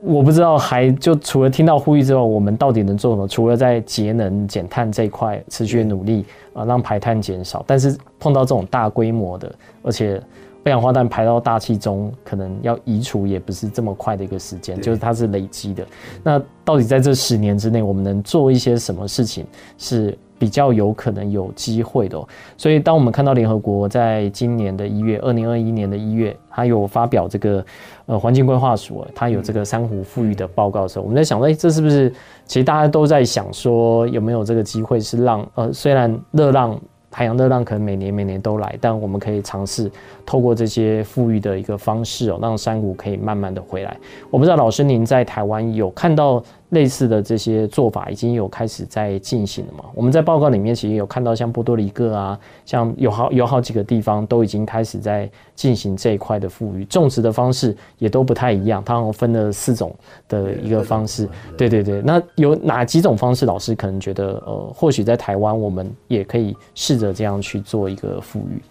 [0.00, 3.26] 我不知道，还就除了听到呼吁之外，我们到底能做什么？
[3.26, 7.64] 除了在节能减碳这一块持续努力啊，让排碳减少。
[7.66, 10.22] 但是碰到这种大规模的，而且
[10.64, 15.86] 二氧化碳排到大气中，可能要移除也不是这么快的一个时间，就是它是累积的。
[16.22, 19.46] 那到底在这十年之内，我们能做一些什么事情
[19.78, 22.28] 是比较有可能有机会的喔？
[22.56, 27.64] 所以当我们看到联合国在今年的一月，二零二一年的一月，它有发表这个。
[28.06, 32.10] 呃，环境规划署它有这个珊瑚富裕的报告的时候，我们在想说，哎，这是不是
[32.46, 36.80] 其实大家都在想说，有没有这个机会是让呃，虽然热浪。
[37.10, 39.90] 海洋热浪可能每年每年都来，但我们可以尝试
[40.26, 43.96] 透过这些富裕的一个方式哦，让山谷可以慢慢的回来。
[44.30, 49.84] 我不知道老师您在台湾有看到类似的这些做法，已经有开始在进行了嘛？
[49.94, 59.94] 我们在报告里面其实有看到，像波多黎各啊，像有好有好几个地方都已经开始在进行这一块的富裕，种植的方式也都不太一样，它好像分了四种
[60.28, 61.28] 的一个方式。
[61.56, 63.44] 对对对，那有哪几种方式？
[63.44, 67.08] 老师可能觉得，呃，或许在台湾我们也可以试着。
[67.18, 68.62] 这样去做一个富裕，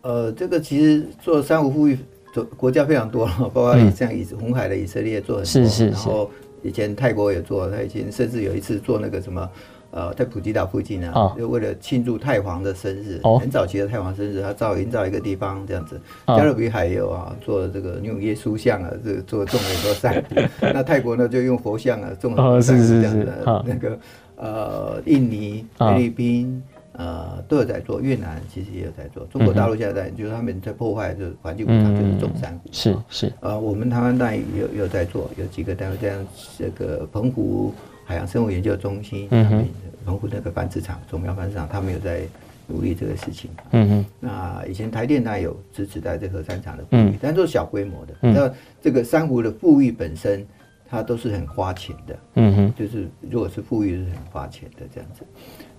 [0.00, 1.98] 呃，这个其实做珊瑚富裕，
[2.32, 6.30] 国国家非常多了，包括像以红海的以色列做很多，是是是，然后
[6.62, 9.50] 以前泰国也做，他以前甚至有一次做那个什么，
[9.90, 20.24] 呃，在普吉岛附近呢，哦、就为了庆祝太皇的生日，哦、很早期的太皇生日，他造营造一个地方这样子，哦、加勒比海有啊，做了这个用耶稣像啊，这个做种了很多山，
[20.74, 23.98] 那泰国呢就用佛像啊种了很多珊瑚这样子，哦、那个
[24.36, 26.62] 呃，印尼、菲律宾。
[26.94, 32.68] 哦呃，都有在做，越南其实也有在做，中国大陆现在在，就是他们在破坏这个环境，就是种珊瑚。
[32.70, 33.32] 是是。
[33.40, 36.26] 呃，我们台湾当然有有在做，有几个单位这样，
[36.58, 37.72] 这个澎湖
[38.04, 39.64] 海洋生物研究中心，嗯哼，
[40.04, 42.22] 澎湖那个繁殖场，种苗繁殖场，他们有在
[42.66, 43.50] 努力这个事情。
[43.70, 44.04] 嗯哼。
[44.20, 46.84] 那以前台电它有支持在这个三场的
[47.20, 48.14] 但都是小规模的。
[48.20, 48.52] 那
[48.82, 50.46] 这个珊瑚的富裕本身，
[50.92, 52.18] 它都是很花钱的。
[52.34, 52.74] 嗯哼。
[52.76, 55.24] 就是如果是富裕是很花钱的这样子。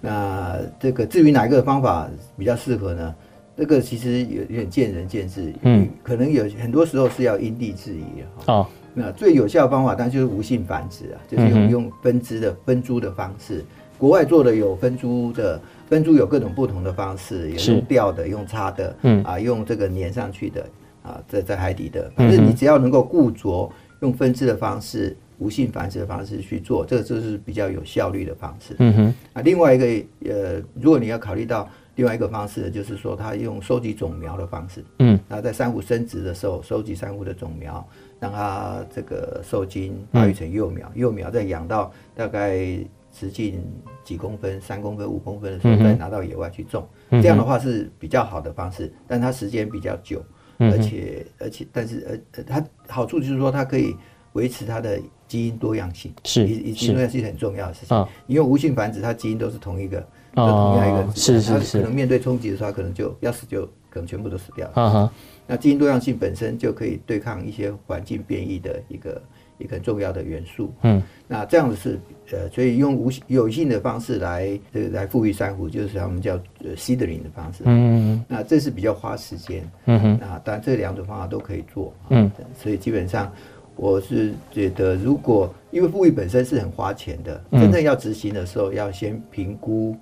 [0.01, 3.15] 那这个至于哪一个方法比较适合呢？
[3.55, 8.03] 这个其实有有点见仁见智，嗯，可能有很多时候是要因地制宜
[8.47, 8.65] 哦。
[8.95, 13.63] 那最有效的方法当然就是无性繁殖啊，就是用用分支的分株的方式。
[13.95, 20.65] 国外做的有分株的，分株有各种不同的方式，有用吊的，用插的，嗯啊，用这个粘上去的
[21.03, 23.71] 啊，在在海底的，反正你只要能够固着，
[24.03, 25.17] 用分支的方式。
[25.39, 28.75] 无性繁殖的方式去做，这个就是比较有效率的方式。
[28.79, 29.15] 嗯哼。
[29.33, 29.85] 啊，另外一个
[30.31, 34.85] 呃，如果你要考虑到另外一个方式，就是说它用收集种苗的方式。
[34.99, 35.19] 嗯。
[35.27, 37.85] 那在珊瑚生殖的时候，收集珊瑚的种苗，
[38.21, 42.77] 让它这个受精发育成幼苗，幼苗再养到大概
[43.11, 43.61] 直径
[44.03, 46.87] 几公分、三公分、五公分的时候，再拿到野外去种。
[47.09, 50.23] 这样的话是比较好的方式，但它时间比较久，
[50.71, 53.95] 而且而且但是呃呃它好处就是说它可以
[54.33, 54.99] 维持它的。
[55.25, 58.07] 基因多样性是，基因多样性是很重要的事情。
[58.27, 59.99] 因为无性繁殖，它基因都是同一个，
[60.35, 61.79] 都同样一个，是是是。
[61.79, 65.11] 可能面对冲击的时候，可能就要死，就可能全部都死掉了。
[65.47, 69.19] 那基因多样性本身就可以对抗一些环境变异的一个
[69.63, 70.71] 一个很重要的元素。
[70.81, 71.99] 嗯，那这样子是
[72.31, 77.63] 呃，所以用无有性的方式来这个来复育珊瑚，就是他们叫呃 seedling 的方式。
[77.65, 79.69] 嗯，那这是比较花时间。
[79.85, 81.93] 嗯哼，那当然这两种方法都可以做。
[82.09, 83.31] 嗯，所以基本上。
[83.75, 89.97] 我是觉得，如果因为复育本身是很花钱的，真正要执行的时候，要先评估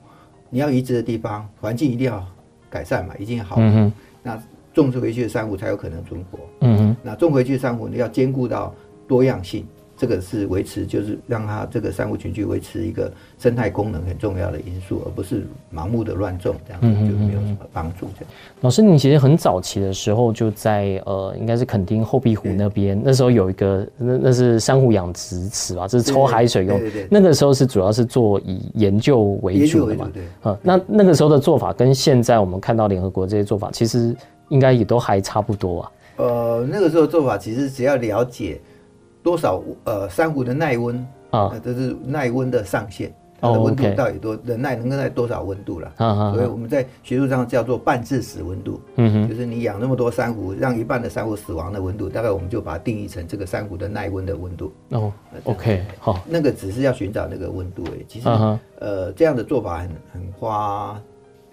[0.49, 2.21] 你要移植的地方环境一定要
[2.69, 3.55] 改善嘛，一定要好，
[4.21, 4.37] 那
[4.73, 6.39] 种植回去的珊瑚才有可能存活。
[6.59, 8.75] 嗯哼，那种回去的珊瑚你要兼顾到
[9.11, 9.65] 多样性。
[9.97, 18.07] 这个是维持，就是让它这个珊瑚群去维持一个生态功能很重要的因素，而不是盲目的乱种，这样子就没有什么帮助。
[18.17, 26.79] 这样，老师，你其实很早期的时候就在呃，应该是垦丁后壁湖那边，那时候有一个那那是珊瑚养殖池吧，这是抽海水用。
[26.79, 27.07] 对对对。
[27.11, 30.09] 那个时候是主要是做以研究为主的嘛？
[30.11, 30.23] 对。
[30.41, 34.15] 呃，那那个时候的做法跟现在我们看到联合国这些做法，其实
[34.49, 35.91] 应该也都还差不多啊。
[36.17, 38.59] 呃，那个时候做法其实只要了解。
[39.23, 45.91] 多少呃珊瑚的耐温啊，这是耐温的上限，它的温度到底多，能耐能够耐多少温度了？
[45.97, 54.73] 啊，所以我们在学术上叫做半致死温度，就是你养那么多珊瑚，让一半的珊瑚死亡的温度，大概我们就把它定义成这个珊瑚的耐温的温度。
[54.89, 55.13] 哦
[55.45, 58.27] ，OK，好，那个只是要寻找那个温度诶，其实
[58.79, 61.01] 呃这样的做法很很花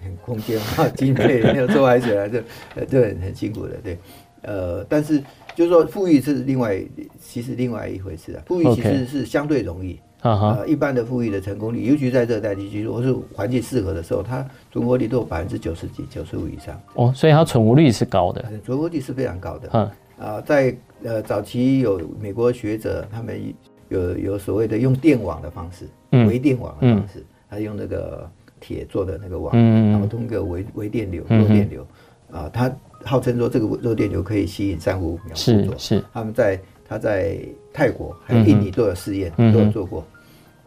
[0.02, 2.38] 很空间花经费，没有做海水来就
[2.74, 3.98] 呃就很很辛苦的，对，
[4.42, 5.22] 呃，但是。
[5.59, 6.81] 就是说富裕是另外，
[7.21, 8.42] 其实另外一回事啊。
[8.47, 9.99] 富裕其实是相对容易。
[10.21, 10.57] 啊哈。
[10.57, 16.81] 呃，一般的富裕的成功率，尤其在热带地区，如果是环境适合的时候，它存活率都有百分之九十几、九十五以上。
[16.94, 18.40] 哦，所以它存活率是高的。
[18.64, 19.68] 存活率是非常高的。
[19.73, 19.90] 嗯。
[20.25, 23.53] 啊，在呃早期有美国学者，他们
[23.88, 25.88] 有有所谓的用电网的方式，
[26.29, 31.85] 微电网的方式，他用那个铁做的那个网，然后通过微微电流、弱电流，
[32.31, 35.35] 啊，他号称说这个弱电流可以吸引珊瑚苗。
[35.35, 36.05] 是是。
[36.12, 37.38] 他们在他在
[37.73, 40.07] 泰国还有印尼都有试验，都有做过，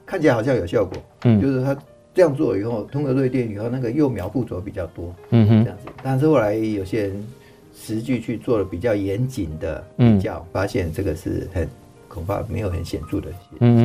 [0.05, 0.97] 看起来好像有效果。
[1.23, 1.39] 嗯。
[1.41, 1.77] 就是他
[2.13, 5.13] 这样做以后，通过弱电以后，那个幼苗附着比较多。
[5.29, 5.63] 嗯哼。
[5.63, 7.27] 这样子，但是后来有些人。
[7.73, 11.67] 实际去做了比较严谨的比较，嗯、发现这个是很
[12.13, 13.81] 恐怕没有很显著的嗯嗯。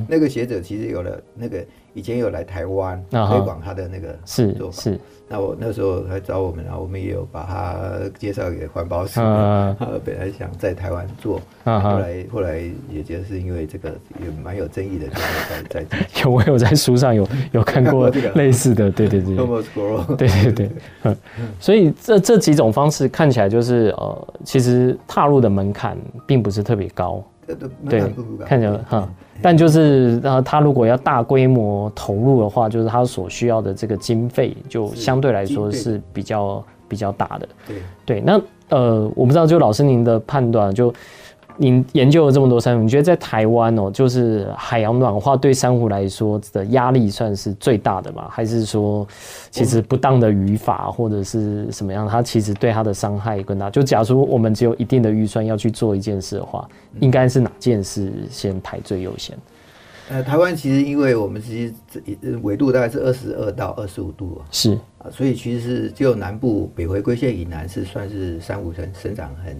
[0.00, 1.64] 嗯，那个学者其实有了那个。
[1.94, 4.16] 以前有来台湾推广他的那个
[4.56, 5.00] 做法，是是。
[5.28, 9.20] 那我那时候来找我们，然后我们也有把他介绍给环保署。
[9.20, 13.90] 他本来想在台湾做，后来后来也就是因为这个
[14.22, 15.06] 也蛮有争议的，
[15.68, 15.98] 在在。
[16.24, 19.36] 有我有在书上有有看过 类似的，对对对。
[20.16, 20.70] 对对 对，
[21.02, 21.14] 嗯。
[21.60, 25.94] 所以这这几种方式看起来就是呃，其实踏入的门槛
[26.26, 27.22] 并不是特别高。
[27.88, 28.12] 对，
[28.44, 29.08] 看起来哈。
[29.40, 37.48] 但就是，呃，他如果要大规模投入的话，就是他所需要的这个经费就相对来说是比较比较大的。
[37.66, 40.94] 对对，那呃，我不知道，就老师您的判断，就
[41.56, 48.26] 您研究了这么多珊瑚，你觉得在台湾哦，就是海洋暖化对珊瑚来说的压力算是最大的吗？
[48.30, 49.06] 还是说，
[49.50, 53.70] 其实不当的语法或者是什么样，它其实对它的伤害更大？
[53.70, 56.68] 就假如我们只有一定的预算要去做一件事的话。
[57.00, 59.34] 应该是哪件事先排最优先？
[60.10, 69.56] 呃，台湾其实因为我们其实纬度大概是二十二到二十五度啊，是啊，所以其实是只有南部北回归线以南是算是珊瑚生生长很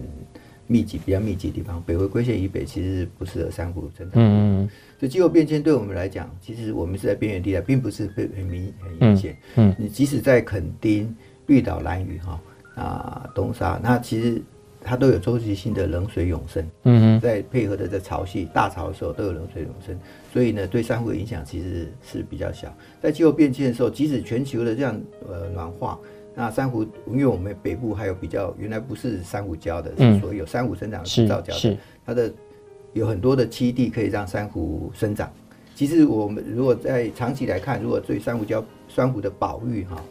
[0.73, 4.13] 密集、比较密集的地方，北回归线以北其实不适合珊瑚生长。
[4.15, 4.69] 嗯嗯。
[4.99, 9.37] 所以气候变迁对我们来讲，其实我们是在边缘地带，并不是很很明很明显。
[9.55, 9.75] 嗯。
[9.77, 12.41] 你即使在垦丁、绿岛、兰屿哈
[12.75, 14.41] 啊东沙，那其实。
[14.85, 19.97] 它都有周期性的冷水涌升，嗯哼，在配合的在潮汐大潮的时候都有冷水涌升，
[20.33, 22.67] 所以呢，对珊瑚的影响其实是比较小。
[23.01, 25.97] 在气候变迁的时候，即使全球的这样呃暖化，
[26.35, 32.33] 那珊瑚因为我们北部还有比较原来不是珊瑚礁的，是所有珊瑚生长的造礁的，它的
[32.93, 35.31] 有很多的栖地可以让珊瑚生长。
[35.75, 40.03] 其实我们如果在长期来看，如果对珊瑚礁珊瑚的保育哈。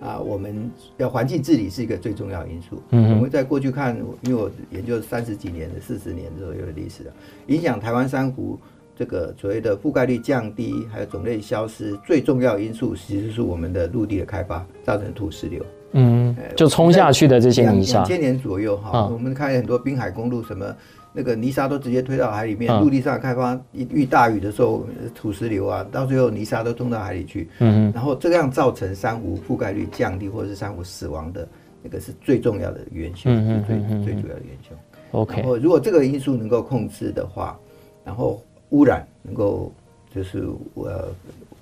[0.00, 2.82] 啊，我们要环境治理是一个最重要的因素。
[2.88, 7.12] 嗯，我们在过去看，因为我研究三十几年的、四十年左右的历史了，
[7.48, 8.58] 影响台湾珊瑚
[9.00, 15.64] 这个所谓的覆盖率降低，还有种类消失，最重要因素其实是我们的陆地的开发造成土石流。
[15.92, 18.00] 嗯，就冲下去的这些泥沙。
[18.00, 20.76] 两千年左右哈，我们看很多滨海公路什么。
[21.14, 27.48] 那个泥沙都直接推到海里面，陆地上开发一遇大雨的时候，土石流啊，到最后泥沙都冲到海里去。
[27.60, 31.48] 嗯，然后这样造成珊瑚覆盖率降低，或者是珊瑚死亡的
[31.82, 34.76] 那个是最重要的元凶，嗯、最最主要的元凶。
[35.12, 37.58] OK，然后如果这个因素能够控制的话，
[38.04, 39.72] 然后污染能够
[40.14, 41.08] 就是呃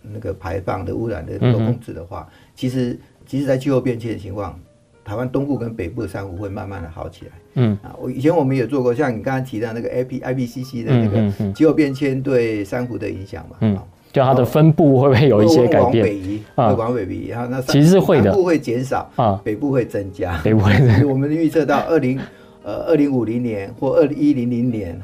[0.02, 4.58] 那个排放的污染的能够控制的话，其实其实在气候变迁的情况。
[5.04, 7.30] 台湾东部跟北部的珊瑚会慢慢的好起来。
[7.54, 13.56] 嗯啊，我以前我们也做过，像你刚才提到那个 I P I P C C 的那个气候变迁对珊瑚的影响嘛。
[13.62, 13.78] 嗯，
[14.12, 15.84] 就它的分布会不会有一些改变？
[15.84, 20.38] 往北移啊，往北移，然后那其实是会的，南部会减少啊，北部会增加。
[20.44, 21.02] 北部会增加。
[21.08, 22.20] 我们预测到二零
[22.62, 25.00] 呃二零五零年或二一零零年，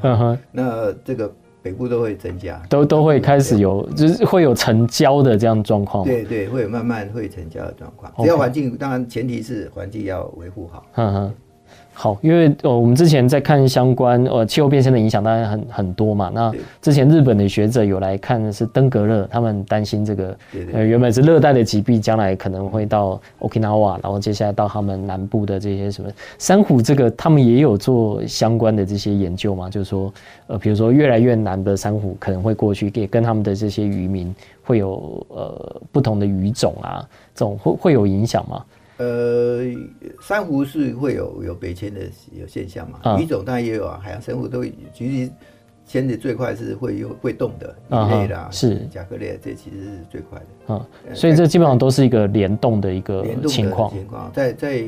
[0.52, 1.32] 那这个。
[1.64, 6.04] 北部都会增加，都都会开始有，就是会有成交的这样状况。
[6.04, 8.12] 对对，会有慢慢会成交的状况。
[8.18, 10.84] 只要环境，当然前提是环境要维护好。
[10.96, 11.34] 嗯哼。
[11.96, 16.28] 好，因为呃，我们之前在看相关呃气候变迁的影响，当然很很多嘛。
[16.34, 16.52] 那
[16.82, 20.36] 之前日本的学者有来看的是登革热，他们担心这个
[20.72, 30.12] 呃原本是热带的疾病，将来可能会到 Okinawa，然后接下来到他们南部的这些什么珊瑚，这个他们也有做相关的这些研究嘛，就是说
[30.48, 38.64] 呃，比如说越来越南的珊瑚可能会过去，也跟他们的这些渔民会有呃不同的鱼种啊，这种会会有影响吗？
[38.96, 39.64] 呃，
[40.20, 42.00] 珊瑚是会有有北迁的
[42.32, 43.18] 有现象嘛？
[43.20, 45.30] 鱼种当然也有啊，海洋生物都其实
[45.86, 50.74] 迁的最快是会有会动的鱼类啦，是甲壳类，这其实是最快的。
[50.74, 53.90] 啊，所以这基本上都是一个联动的一个情况。
[53.90, 54.82] 情况在在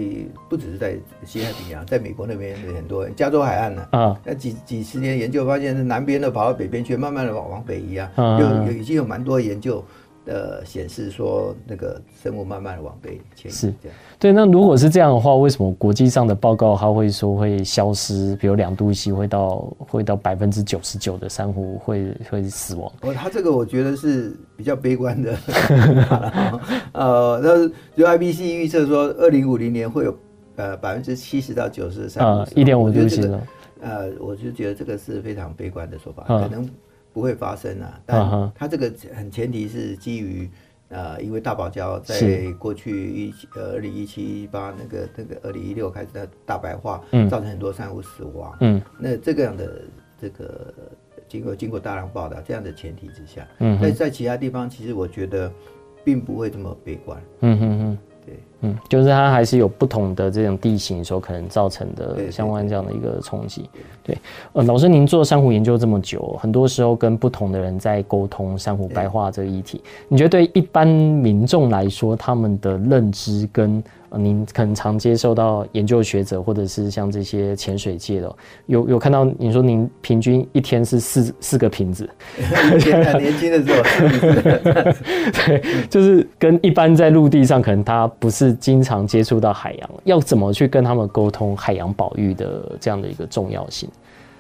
[0.49, 3.87] 不只是在西太平洋，在美国那边有很多加州海岸呢。
[3.90, 8.11] 啊，那几几十年研究发现，是南边的跑到北边去，慢慢的往往北移啊。
[8.17, 9.85] 有有已经有蛮多研究。
[10.27, 13.54] 呃显示说那个生物慢慢的往北迁移。
[13.54, 13.98] 是这样。
[14.18, 18.37] 对，那如果是这样的话，为什么国际上的报告它会说会消失？
[18.37, 22.92] 比如两度 C 会到会到百分之九十九的珊瑚会会死亡？
[23.02, 25.37] 哦，它这个我觉得是比较悲观的。
[26.92, 30.16] 呃，那就 IBC 预测说，二零五零年会有
[30.56, 32.50] 呃百分之七十到九十的珊瑚。
[32.54, 33.46] 一点五度 C 了。
[33.83, 36.68] 呃，我就觉得这个是非常悲观的说法，可能
[37.17, 37.98] 不会发生啊。
[38.04, 40.50] 但它这个很前提是基于
[40.90, 48.54] 呃，因为大堡礁在过去一呃二零一七一八那个那个二零一六开始的大白化，造成很多珊瑚死亡。
[48.60, 49.81] 嗯，那这个样的
[50.21, 50.75] 这个
[51.27, 55.50] 经过经过大量报道这样的前提之下，嗯，在在其他地方其实我觉得
[56.04, 57.19] 并不会这么悲观。
[57.40, 57.98] 嗯嗯嗯。
[58.27, 58.35] 对，
[58.67, 63.69] 嗯，就是它还是有不同的这种地形所可能造成的相关这样的一个冲击。
[64.02, 64.17] 对，
[64.52, 73.83] 呃，老师您做珊瑚研究这么久，很多时候跟不同的人在沟通珊瑚白化这个议题，你觉得对一般民众来说，他们的认知跟？
[74.19, 82.08] 您可能常接受到研究学者，或者是像这些潜水界的，有有看到你说您平均一天是四四个瓶子，
[82.38, 83.83] 年轻的时候，
[85.44, 93.88] 对，就是跟一般在陆地上可能他不是经常接触到海洋，要怎么去跟他们沟通海洋保育的这样的一个重要性？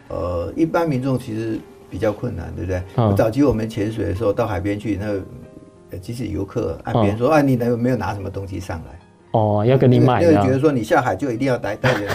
[0.08, 1.58] 呃，一般民众其实
[1.90, 2.82] 比较困难，对不对？
[2.96, 8.98] 嗯、早期我们潜水的时候到海边去，那即使游客岸边说、嗯、啊，你有没有拿什么东西上来？
[9.32, 12.10] 哦，要跟你买，因为觉得说你下海就一定要带带点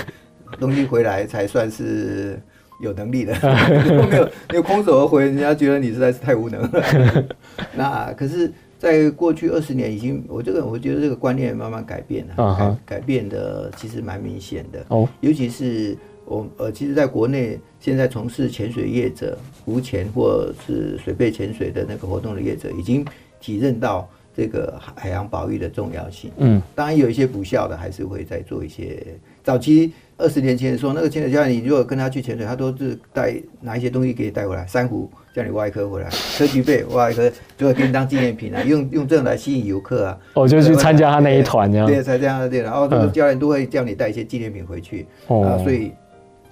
[0.59, 2.41] 东西回来才算是
[2.81, 3.33] 有能力的，
[4.09, 6.83] 没有 没有空手而回，人家觉得你实在是太无能了。
[7.75, 12.75] 那可是，在过去二十年，已经我这个我觉得这个观念慢慢改变了，改、uh huh.
[12.83, 14.83] 改变的其实蛮明显的。
[14.87, 23.05] 哦，尤其是我呃，其实在国内现在从事潜水业者、浮潜或是水肺潜水的那个活动的业者，已经
[23.39, 24.09] 体认到。
[24.33, 29.05] 这个海洋保育的重要性，嗯，当然有一些不孝的，还是会再做一些。
[29.43, 29.91] 早期
[30.21, 40.17] 二十年前说那个潜水教练，你如果跟他去潜水，他都是带拿一些东西给你带回来，珊瑚叫你挖一颗回来，硨磲贝挖一颗，就会给你当纪念品啊，用用这种来吸引游客啊。
[40.35, 41.87] 哦，就去参加他那一团这样。
[41.87, 42.61] 对，才这样对。
[42.61, 45.91] 然后这个教练都会叫你带一些纪念品回去，哦、啊，所以。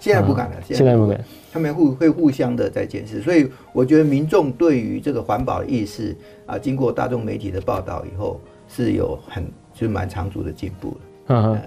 [0.02, 1.22] 现在不敢了，现在不敢。
[1.52, 6.16] 他们互会互相的在检视，所以我觉得民众对于这个环保的意识
[6.46, 8.40] 啊，经过大众媒体的报道以后，
[8.70, 9.44] 是有很
[9.74, 10.98] 就是蛮长足的进步的。
[11.28, 11.62] 嗯、呃，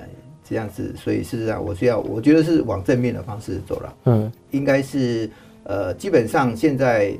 [0.45, 3.95] 这样子，所以事实上我是要，我觉得是往正面的方式走了。
[4.05, 5.29] 嗯，应该是
[5.65, 7.13] 呃，基本上现在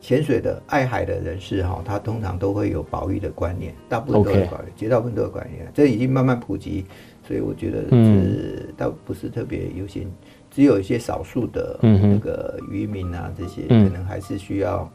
[0.00, 6.84] 潜水的爱海的人士哈，他通常都会有保育的观念，大部分都有保育，绝大部分都有观念，这已经慢慢普及，
[7.26, 10.06] 所以我觉得是倒不是特别优先。
[10.50, 14.90] 只有一些少数的那个渔民啊，这些可能还是需要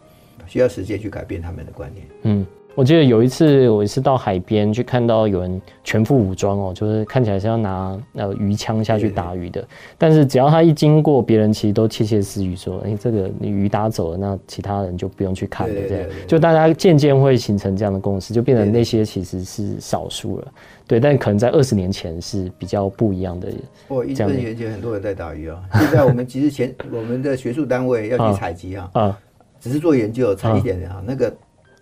[0.48, 2.08] 需要时间去改变他们的观念。
[2.24, 9.66] 嗯，我记得有一次，我一次到海边去看到有人全副武装哦，就是看起来是要拿呃鱼枪下去打鱼的。
[9.98, 20.48] 但是只要他一经过，别人其实都窃窃私语说：“哎，这个你鱼打走了，那其他人就不用去看了。”这样，就大家渐渐会形成这样的共识，就变成那些其实是少数了。
[20.88, 23.50] 对，但可能在二十年前是比较不一样的。
[23.90, 25.62] 哦，一二十年前很多人在打鱼啊。
[25.74, 29.20] 现在我们其实前我们的学术单位要去采集啊，啊，
[29.60, 31.34] 只是做研究，采一点啊，那个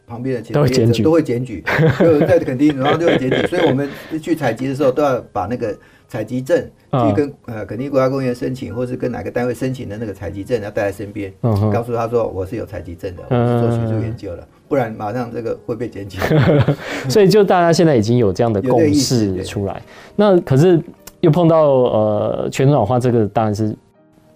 [0.09, 1.63] 旁边的其他业者都会检举，
[1.99, 3.45] 就在垦丁，然后就会检举。
[3.47, 3.87] 所以我们
[4.21, 6.57] 去采集的时候都要把那个采集证
[6.91, 11.31] 去跟呃垦丁国家公园申请，或是跟哪个单位申请的那个采集证要带在身边，
[11.71, 14.47] 告诉他说我是有采集证的，我是做学术研究的。
[14.67, 16.19] 不然马上这个会被检举，
[17.09, 19.81] 所以就大家现在已经有这样的共识出来。
[20.15, 20.79] 那可是
[21.21, 23.75] 又碰到呃全球暖化，这个当然是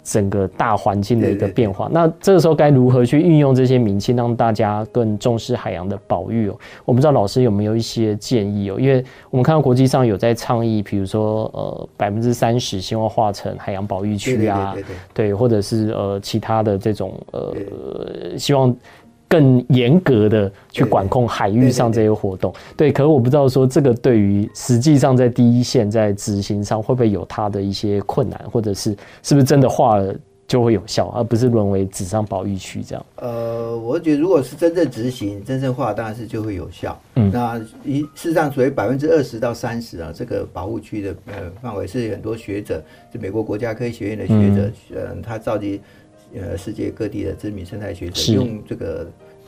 [0.04, 1.88] 整个大环境的一个变化。
[1.90, 6.56] 那这个时候该如何去运用这些名气，让大家更重视海洋的保育哦？
[6.84, 8.78] 我不知道老师有没有一些建议哦？
[8.78, 14.76] 因为我们看到国际上有在倡议，比如说呃百分之三十希望划成海洋保育区啊，
[15.12, 17.56] 对，或者是呃其他的这种呃
[18.38, 18.76] 希望。
[19.28, 30.14] 更严格的去管控海域上这些活动，对，可是我不知道说这个对于实际上在第一线在执行上会不会有它的一些困难，或者是是不是真的画了
[30.46, 33.06] 就会有效，而不是沦为纸上保育区这样？
[33.16, 36.96] 呃，我觉得如果是真正执行、真正化，当然是就会有效。
[37.14, 42.80] 嗯，那一事实上，所谓百分之二十到三十啊，这个保护区的呃范围是很多学者，
[43.12, 45.80] 就美国国家科学院的学者，嗯、呃，他召集
[46.34, 49.06] 呃世界各地的知名生态学者用这个。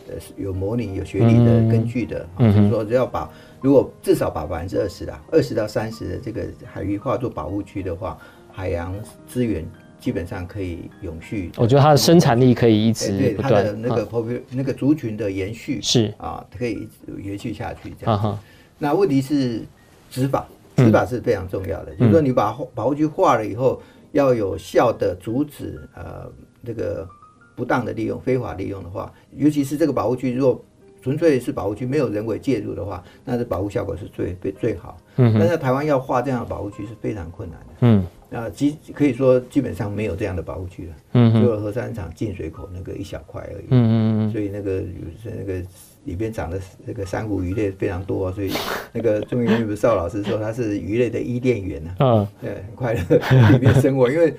[0.09, 3.29] 呃，有模拟、有学历的根据的，嗯、就是说，只要把
[3.61, 8.17] 如果至少把百分之二十的二十到三十的这个海域划作保护区的话，
[8.53, 8.95] 海洋
[9.27, 9.67] 资源
[9.99, 11.51] 基本上可以永续。
[11.57, 16.89] 我觉得它的生产力可以一直不断，对它的那个那个族群的延续是啊，可以
[17.21, 18.17] 延续下去这样。
[18.17, 18.41] 啊、
[18.79, 19.63] 那问题是
[20.09, 21.93] 执法，执法是非常重要的。
[21.95, 23.83] 嗯、就是说，你把保护区划了以后，
[24.13, 26.31] 要有效的阻止呃
[26.67, 27.09] 这个
[27.55, 30.63] 不当的利用、非法利用的话，尤其是这个保护区如果
[31.01, 34.97] 纯粹是保护区，没有人为介入的话，那这保护效果是最最最好。
[35.17, 37.67] 嗯，但是台湾要划这样的保护区是非常困难的。
[37.83, 40.95] 嗯，那，基可以说基本上没有这样的保护区了。
[41.13, 43.67] 嗯，只有核三厂进水口那个一小块而已。
[43.71, 44.83] 嗯嗯，所以那个
[45.25, 45.63] 那个
[46.05, 48.53] 里边长的那个珊瑚鱼类非常多，所以
[48.93, 51.95] 那个中研院不是邵老师说他是鱼类的伊甸园呢。
[52.01, 54.35] 嗯，对，很快乐里面生活，因为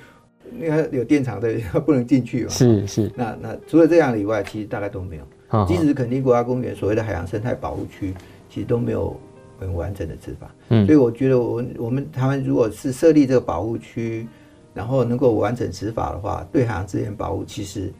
[0.52, 2.50] 那个有电厂的 不能进去嘛。
[2.50, 3.12] 是是。
[3.16, 5.24] 那那除了这样以外，其实大概都没有。
[5.66, 8.14] 即使垦丁国家公园所谓的海洋生态保护区，
[8.50, 9.16] 其实都没有
[9.58, 10.54] 很完整的执法。
[10.70, 14.28] 嗯，所以我觉得我我们台湾如果是设立这个保护区，
[14.74, 17.94] 然后能够完整执法的话，对海洋资源保护其实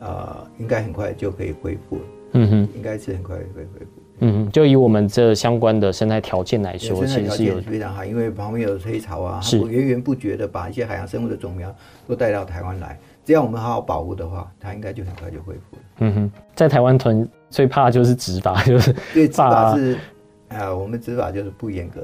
[0.00, 2.02] 呃应该很快就可以恢复了。
[2.34, 4.01] 嗯哼，应该是很快会恢复。
[4.24, 11.74] 嗯，就以我们这相关的生态条件来说，其实是有非常好，因为旁边有黑潮啊，是源源不绝的把一些海洋生物的种苗
[12.06, 12.96] 都带到台湾来。
[13.24, 15.82] 只要我们好好保护的话，它应该就很快就恢复了。
[15.98, 19.96] 嗯哼，在台湾屯最怕就是执法，就是对执法是
[20.56, 22.02] 啊，我们执法就是不严格。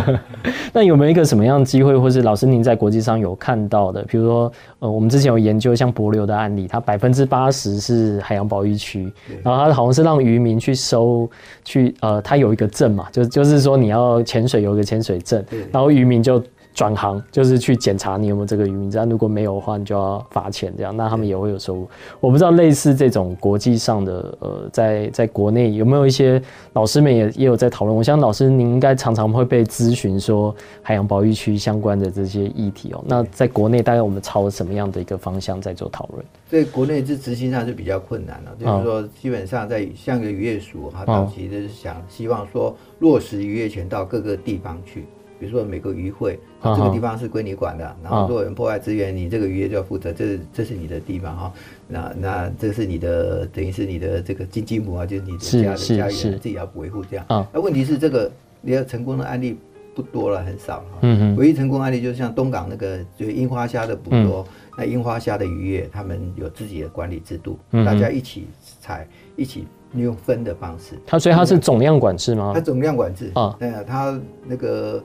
[0.72, 4.02] 那有没有一个什么样的机会，或是老师您在国际上有看到的？
[4.02, 9.12] 比如说，呃，我们之前有研究像帛琉的案例，它百分之八十是海洋保育区，
[9.42, 11.28] 然后它好像是让渔民去收，
[11.64, 16.42] 去呃，它有一个证嘛，就就是说你要潜水有一个潜水证，然后渔民就。
[16.78, 20.72] 转行就是去检查你有没有这个渔民证，如果没有的话，你就要罚钱。
[20.76, 21.88] 这样，那他们也会有收入。
[22.20, 26.40] 我不知道类似这种国际上的，呃，在在国内有没有一些
[26.74, 27.96] 老师们也也有在讨论。
[27.96, 33.02] 我想老师您应该常常会被咨询说海洋保育区相关的这些议题哦。
[33.08, 36.24] 那在国内大概我们朝什么样的一个方向在做讨论？
[36.48, 45.04] 在国内这执行上是比较困难的，就是说基本上在像个渔业署，哈早期就是想希望说落实渔业权到各个地方去。
[45.38, 51.52] 比如说每个渔会，这个地方是归你管的，然后如果有人破坏资源，你这个渔业就要负责，这是这是你的地方哈。
[51.86, 57.24] 那那这是你的，等于是你的这个金鸡母啊，就是你的家的家园，自己要维护这样。
[57.52, 58.30] 那问题是这个
[58.60, 59.56] 你要成功的案例
[59.94, 61.08] 不多了，很少哈。
[61.36, 64.44] 唯一成功案例就是像东港那个，就樱花虾的捕捉，
[64.76, 68.48] 那樱花虾的渔业，他们有自己的管理制度，大家一起
[68.80, 70.98] 采，一起用分的方式。
[71.06, 72.50] 它所以它是总量管制吗？
[72.52, 75.00] 它总量管制啊，对啊，它那个。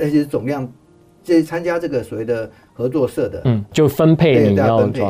[0.00, 0.70] 而且总量，
[1.22, 5.00] 这参加这个所谓的合作社的，嗯，就分配你要分配，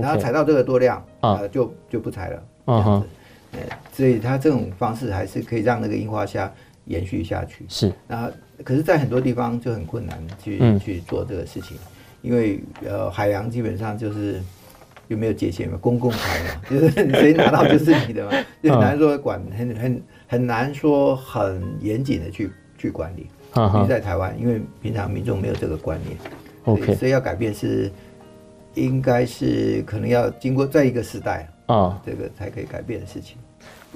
[0.00, 3.58] 然后采到这个多量啊，就就不采了，这样子，
[3.92, 6.52] 所以它这种方式还是可以让那个樱花虾
[6.84, 7.64] 延续下去。
[7.68, 8.30] 是，那
[8.64, 11.76] 可是，在很多地方就很困难去去做这个事情，
[12.22, 14.40] 因为呃，海洋基本上就是
[15.08, 18.32] 有没有界限嘛，公共财嘛， 就是谁拿到就是你的嘛，
[18.62, 23.26] 就很难说管，很很很难说很严谨的去去管理。
[23.54, 26.16] 你在台湾，因为平常民众没有这个观念
[26.64, 27.90] ，OK，所以要改变是，
[28.74, 33.38] 应该是可能要经过再一个时代啊，这个才可以改变的事情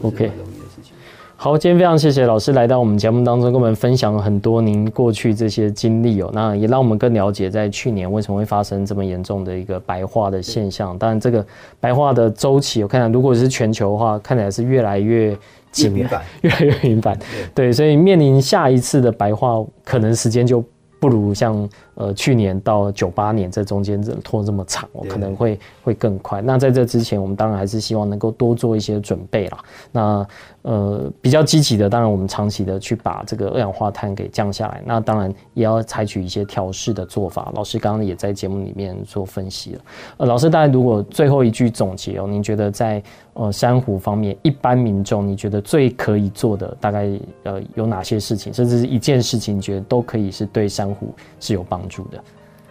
[0.03, 0.95] ，OK，容易的事情。
[1.37, 10.99] 好，今天非常谢谢老师来到我们节目当中，跟我们分享了很多您过去这些经历哦，那也让我们更了解在去年为什么会发生这么严重的一个白化的现象。
[10.99, 11.47] 当然，这个
[11.79, 15.37] 白化的周期，我看来如果是全球的话，看起来是越来越。
[15.73, 17.19] 频繁， 越来越频繁，
[17.55, 20.65] 对，所以面临下一次的白化，可能时间就
[20.99, 21.69] 不如像
[22.01, 26.41] 呃去年到九八年这中间这拖这么长，我，可能会会更快。
[26.41, 29.59] 那在这之前，我们当然还是希望能够多做一些准备啦。
[29.93, 30.27] 那
[30.63, 34.83] 呃，比较积极的，当然我们长期的去把这个二氧化碳给降下来。
[34.85, 37.51] 那当然也要采取一些调试的做法。
[37.55, 39.81] 老师刚刚也在节目里面做分析了。
[40.19, 47.09] 呃，老师，大概如果最后一句总结哦，您觉得在呃珊瑚方面，一般民众你觉得最可以做的大概
[47.45, 52.25] 呃有哪些事情，甚至是一件事情，你觉得都可以是对珊瑚是有帮助的？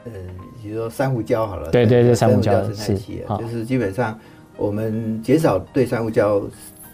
[0.06, 0.12] 呃，
[0.62, 2.96] 比如说珊瑚礁好了，对对对，珊瑚礁是，
[3.38, 4.18] 就是基本上
[4.58, 6.42] 我们减少对珊瑚礁。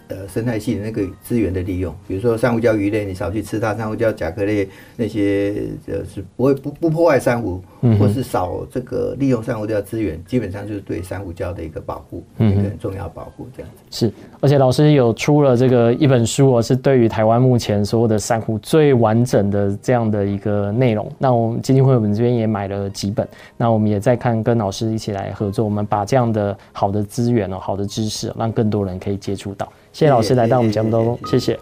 [0.08, 13.82] 呃，生态系的那个资源的利用，比如说珊瑚礁鱼类，你少去吃它；珊瑚礁甲壳类那些，呃，是不会不不破坏珊瑚，嗯、或是少这个利用珊瑚礁资源，基本上就是对珊瑚礁的一个保护，嗯、一个很重要保护这样子。
[13.90, 21.12] 是，而且老师有出了这个一本书，哦是对于台湾目前所有的珊瑚最完整的这样的一个内容。
[21.18, 23.28] 那我们基金会我们这边也买了几本，
[23.58, 29.68] 那我们也在看，跟老师一起来合作，我们把这样的好的资源哦，好的知识，让更多人可以接触到。
[29.96, 31.58] 谢谢老师来到我们节目当中，谢谢。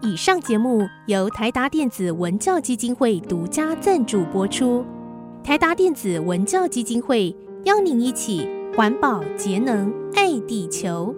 [0.00, 4.82] 以上节目由台达电子文教基金会独家赞助播出。
[5.44, 11.14] 台达电子文教基金会邀您一起环保节能爱地球。